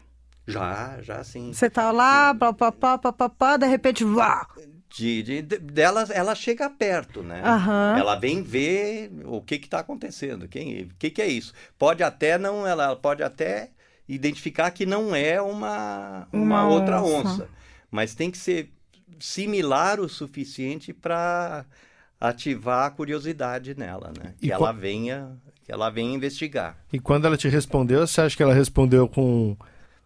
Já, 0.47 1.01
já 1.01 1.23
sim. 1.23 1.51
Você 1.53 1.69
tá 1.69 1.91
lá, 1.91 2.33
pá, 2.33 2.53
pá, 2.53 2.71
pá, 2.71 2.97
pá, 2.97 3.11
pá, 3.13 3.29
pá, 3.29 3.57
de 3.57 3.67
repente, 3.67 4.03
vá! 4.03 4.47
De, 4.89 5.21
de, 5.23 5.41
de- 5.41 5.57
dela, 5.59 6.05
ela 6.11 6.33
chega 6.35 6.69
perto, 6.69 7.21
né? 7.21 7.41
Aham. 7.43 7.95
Ela 7.97 8.15
vem 8.15 8.41
ver 8.41 9.11
o 9.25 9.41
que 9.41 9.55
está 9.55 9.79
acontecendo, 9.79 10.47
quem, 10.47 10.83
o 10.83 10.89
que, 10.97 11.09
que 11.09 11.21
é 11.21 11.27
isso. 11.27 11.53
Pode 11.77 12.01
até 12.03 12.37
não, 12.37 12.65
ela 12.65 12.95
pode 12.95 13.21
até 13.23 13.69
identificar 14.07 14.71
que 14.71 14.85
não 14.85 15.13
é 15.15 15.39
uma, 15.41 16.27
uma, 16.33 16.63
Uma 16.63 16.67
outra 16.67 17.01
onça. 17.01 17.29
onça, 17.29 17.49
mas 17.91 18.15
tem 18.15 18.31
que 18.31 18.37
ser 18.37 18.71
similar 19.19 19.99
o 19.99 20.09
suficiente 20.09 20.93
para 20.93 21.65
ativar 22.19 22.85
a 22.87 22.91
curiosidade 22.91 23.75
nela, 23.77 24.11
né? 24.17 24.33
E 24.41 24.47
Que 24.47 24.55
qua- 24.55 24.69
ela 24.69 24.71
venha, 24.73 25.37
que 25.63 25.71
ela 25.71 25.89
venha 25.89 26.13
investigar. 26.13 26.77
E 26.91 26.99
quando 26.99 27.25
ela 27.25 27.37
te 27.37 27.47
respondeu, 27.47 28.05
você 28.05 28.21
acha 28.21 28.35
que 28.35 28.43
ela 28.43 28.53
respondeu 28.53 29.07
com. 29.07 29.55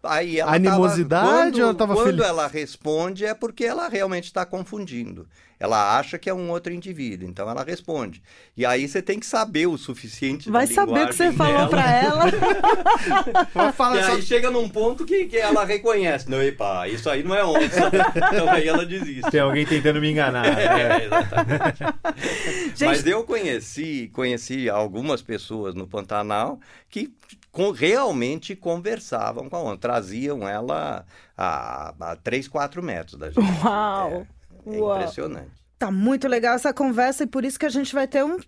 Aí 0.04 0.38
ela 0.40 0.54
Animosidade 0.54 1.26
tava, 1.26 1.28
quando, 1.30 1.54
ou 1.56 1.62
ela 1.62 1.74
tava 1.74 1.94
quando 1.94 2.06
feliz? 2.06 2.26
ela 2.26 2.46
responde 2.46 3.24
é 3.24 3.34
porque 3.34 3.64
ela 3.64 3.88
realmente 3.88 4.24
está 4.24 4.44
confundindo. 4.46 5.26
Ela 5.58 5.96
acha 5.98 6.18
que 6.18 6.28
é 6.28 6.34
um 6.34 6.50
outro 6.50 6.72
indivíduo, 6.72 7.28
então 7.28 7.48
ela 7.48 7.62
responde. 7.64 8.20
E 8.56 8.66
aí 8.66 8.86
você 8.86 9.00
tem 9.00 9.18
que 9.20 9.24
saber 9.24 9.66
o 9.66 9.78
suficiente 9.78 10.50
Vai 10.50 10.66
da 10.66 10.74
saber 10.74 11.04
o 11.04 11.08
que 11.08 11.14
você 11.14 11.28
linguagem 11.30 11.54
falou 11.54 11.68
dela. 11.68 11.68
pra 11.70 11.92
ela. 11.92 12.24
E 13.94 14.02
só- 14.04 14.12
aí 14.14 14.22
chega 14.22 14.50
num 14.50 14.68
ponto 14.68 15.04
que, 15.04 15.26
que 15.26 15.36
ela 15.38 15.64
reconhece. 15.64 16.28
Não, 16.28 16.42
epa, 16.42 16.88
isso 16.88 17.08
aí 17.08 17.22
não 17.22 17.34
é 17.34 17.44
onça. 17.44 17.88
então 18.32 18.50
aí 18.50 18.66
ela 18.68 18.84
desiste. 18.84 19.30
Tem 19.30 19.40
alguém 19.40 19.64
tentando 19.64 20.00
me 20.00 20.10
enganar. 20.10 20.42
né? 20.54 20.64
É, 21.00 21.04
exatamente. 21.06 21.78
Gente- 22.76 22.84
Mas 22.84 23.06
eu 23.06 23.24
conheci, 23.24 24.10
conheci 24.12 24.68
algumas 24.68 25.22
pessoas 25.22 25.74
no 25.74 25.86
Pantanal 25.86 26.58
que 26.90 27.12
com- 27.54 27.70
realmente 27.70 28.54
conversavam 28.56 29.48
com 29.48 29.56
a 29.56 29.62
onça, 29.62 29.78
traziam 29.78 30.46
ela 30.46 31.06
a, 31.38 31.94
a 31.98 32.16
3, 32.16 32.48
4 32.48 32.82
metros 32.82 33.18
da 33.18 33.30
gente. 33.30 33.38
Uau! 33.64 34.26
É, 34.66 34.76
é 34.76 34.78
Uau. 34.80 34.96
impressionante. 34.98 35.50
Tá 35.78 35.90
muito 35.90 36.26
legal 36.28 36.54
essa 36.56 36.72
conversa 36.74 37.22
e 37.24 37.26
por 37.26 37.44
isso 37.44 37.58
que 37.58 37.66
a 37.66 37.70
gente 37.70 37.94
vai 37.94 38.06
ter 38.08 38.24
um, 38.24 38.38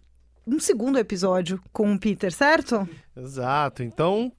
um 0.47 0.59
segundo 0.59 0.99
episódio 0.99 1.61
com 1.73 1.93
o 1.93 1.99
Peter, 1.99 2.33
certo? 2.33 2.89
Exato. 3.17 3.83
Então, 3.83 4.33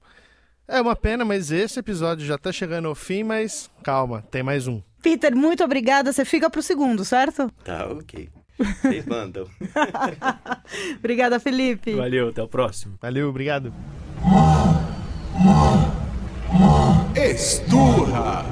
é 0.66 0.80
uma 0.80 0.94
pena, 0.96 1.24
mas 1.24 1.50
esse 1.50 1.78
episódio 1.78 2.26
já 2.26 2.36
tá 2.36 2.52
chegando 2.52 2.88
ao 2.88 2.94
fim, 2.94 3.22
mas 3.22 3.70
calma, 3.82 4.22
tem 4.30 4.42
mais 4.42 4.66
um. 4.66 4.82
Peter, 5.02 5.34
muito 5.34 5.62
obrigada. 5.64 6.12
Você 6.12 6.24
fica 6.24 6.50
pro 6.50 6.62
segundo, 6.62 7.04
certo? 7.04 7.50
Tá, 7.64 7.86
ok. 7.86 8.28
Vocês 8.82 9.06
mandam. 9.06 9.46
Obrigada, 10.98 11.38
Felipe. 11.38 11.94
Valeu, 11.94 12.28
até 12.30 12.42
o 12.42 12.48
próximo. 12.48 12.98
Valeu, 13.00 13.28
obrigado. 13.28 13.72
Esturra. 17.18 18.44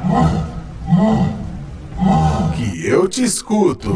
Que 2.57 2.85
eu 2.85 3.07
te 3.07 3.23
escuto. 3.23 3.95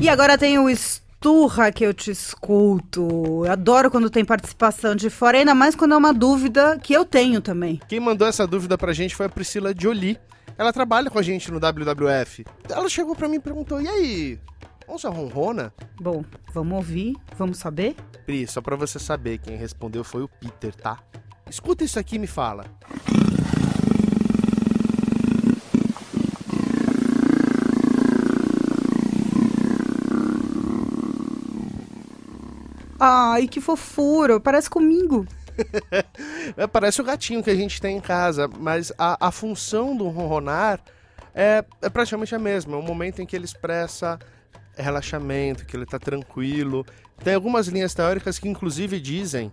E 0.00 0.08
agora 0.08 0.38
tem 0.38 0.56
o 0.60 0.70
Esturra 0.70 1.72
que 1.72 1.84
eu 1.84 1.92
te 1.92 2.12
escuto. 2.12 3.44
Eu 3.44 3.50
adoro 3.50 3.90
quando 3.90 4.08
tem 4.08 4.24
participação 4.24 4.94
de 4.94 5.10
fora, 5.10 5.38
ainda 5.38 5.52
mais 5.52 5.74
quando 5.74 5.94
é 5.94 5.96
uma 5.96 6.14
dúvida 6.14 6.78
que 6.78 6.92
eu 6.92 7.04
tenho 7.04 7.40
também. 7.40 7.80
Quem 7.88 7.98
mandou 7.98 8.28
essa 8.28 8.46
dúvida 8.46 8.78
pra 8.78 8.92
gente 8.92 9.16
foi 9.16 9.26
a 9.26 9.28
Priscila 9.28 9.74
Jolie. 9.76 10.16
Ela 10.56 10.72
trabalha 10.72 11.10
com 11.10 11.18
a 11.18 11.22
gente 11.22 11.50
no 11.50 11.58
WWF. 11.58 12.44
Ela 12.68 12.88
chegou 12.88 13.16
pra 13.16 13.28
mim 13.28 13.36
e 13.36 13.40
perguntou: 13.40 13.82
e 13.82 13.88
aí? 13.88 14.38
Onça 14.86 15.08
ronrona? 15.08 15.74
Bom, 16.00 16.24
vamos 16.52 16.76
ouvir, 16.76 17.16
vamos 17.36 17.58
saber? 17.58 17.96
Pri, 18.24 18.46
só 18.46 18.60
pra 18.60 18.76
você 18.76 19.00
saber, 19.00 19.38
quem 19.38 19.56
respondeu 19.56 20.04
foi 20.04 20.22
o 20.22 20.28
Peter, 20.28 20.72
tá? 20.72 20.98
Escuta 21.54 21.84
isso 21.84 22.00
aqui 22.00 22.16
e 22.16 22.18
me 22.18 22.26
fala. 22.26 22.64
Ai, 32.98 33.46
que 33.46 33.60
fofura, 33.60 34.40
parece 34.40 34.68
comigo. 34.68 35.24
É, 36.56 36.66
parece 36.66 37.00
o 37.00 37.04
gatinho 37.04 37.42
que 37.42 37.48
a 37.48 37.54
gente 37.54 37.80
tem 37.80 37.96
em 37.96 38.00
casa, 38.00 38.48
mas 38.58 38.92
a, 38.98 39.28
a 39.28 39.30
função 39.30 39.96
do 39.96 40.08
ronronar 40.08 40.78
é, 41.34 41.64
é 41.80 41.88
praticamente 41.88 42.34
a 42.34 42.38
mesma. 42.38 42.76
É 42.76 42.78
um 42.78 42.82
momento 42.82 43.22
em 43.22 43.26
que 43.26 43.34
ele 43.34 43.46
expressa 43.46 44.18
relaxamento, 44.76 45.64
que 45.64 45.74
ele 45.74 45.86
tá 45.86 45.98
tranquilo. 45.98 46.84
Tem 47.22 47.34
algumas 47.34 47.66
linhas 47.68 47.94
teóricas 47.94 48.38
que 48.38 48.46
inclusive 48.46 49.00
dizem 49.00 49.50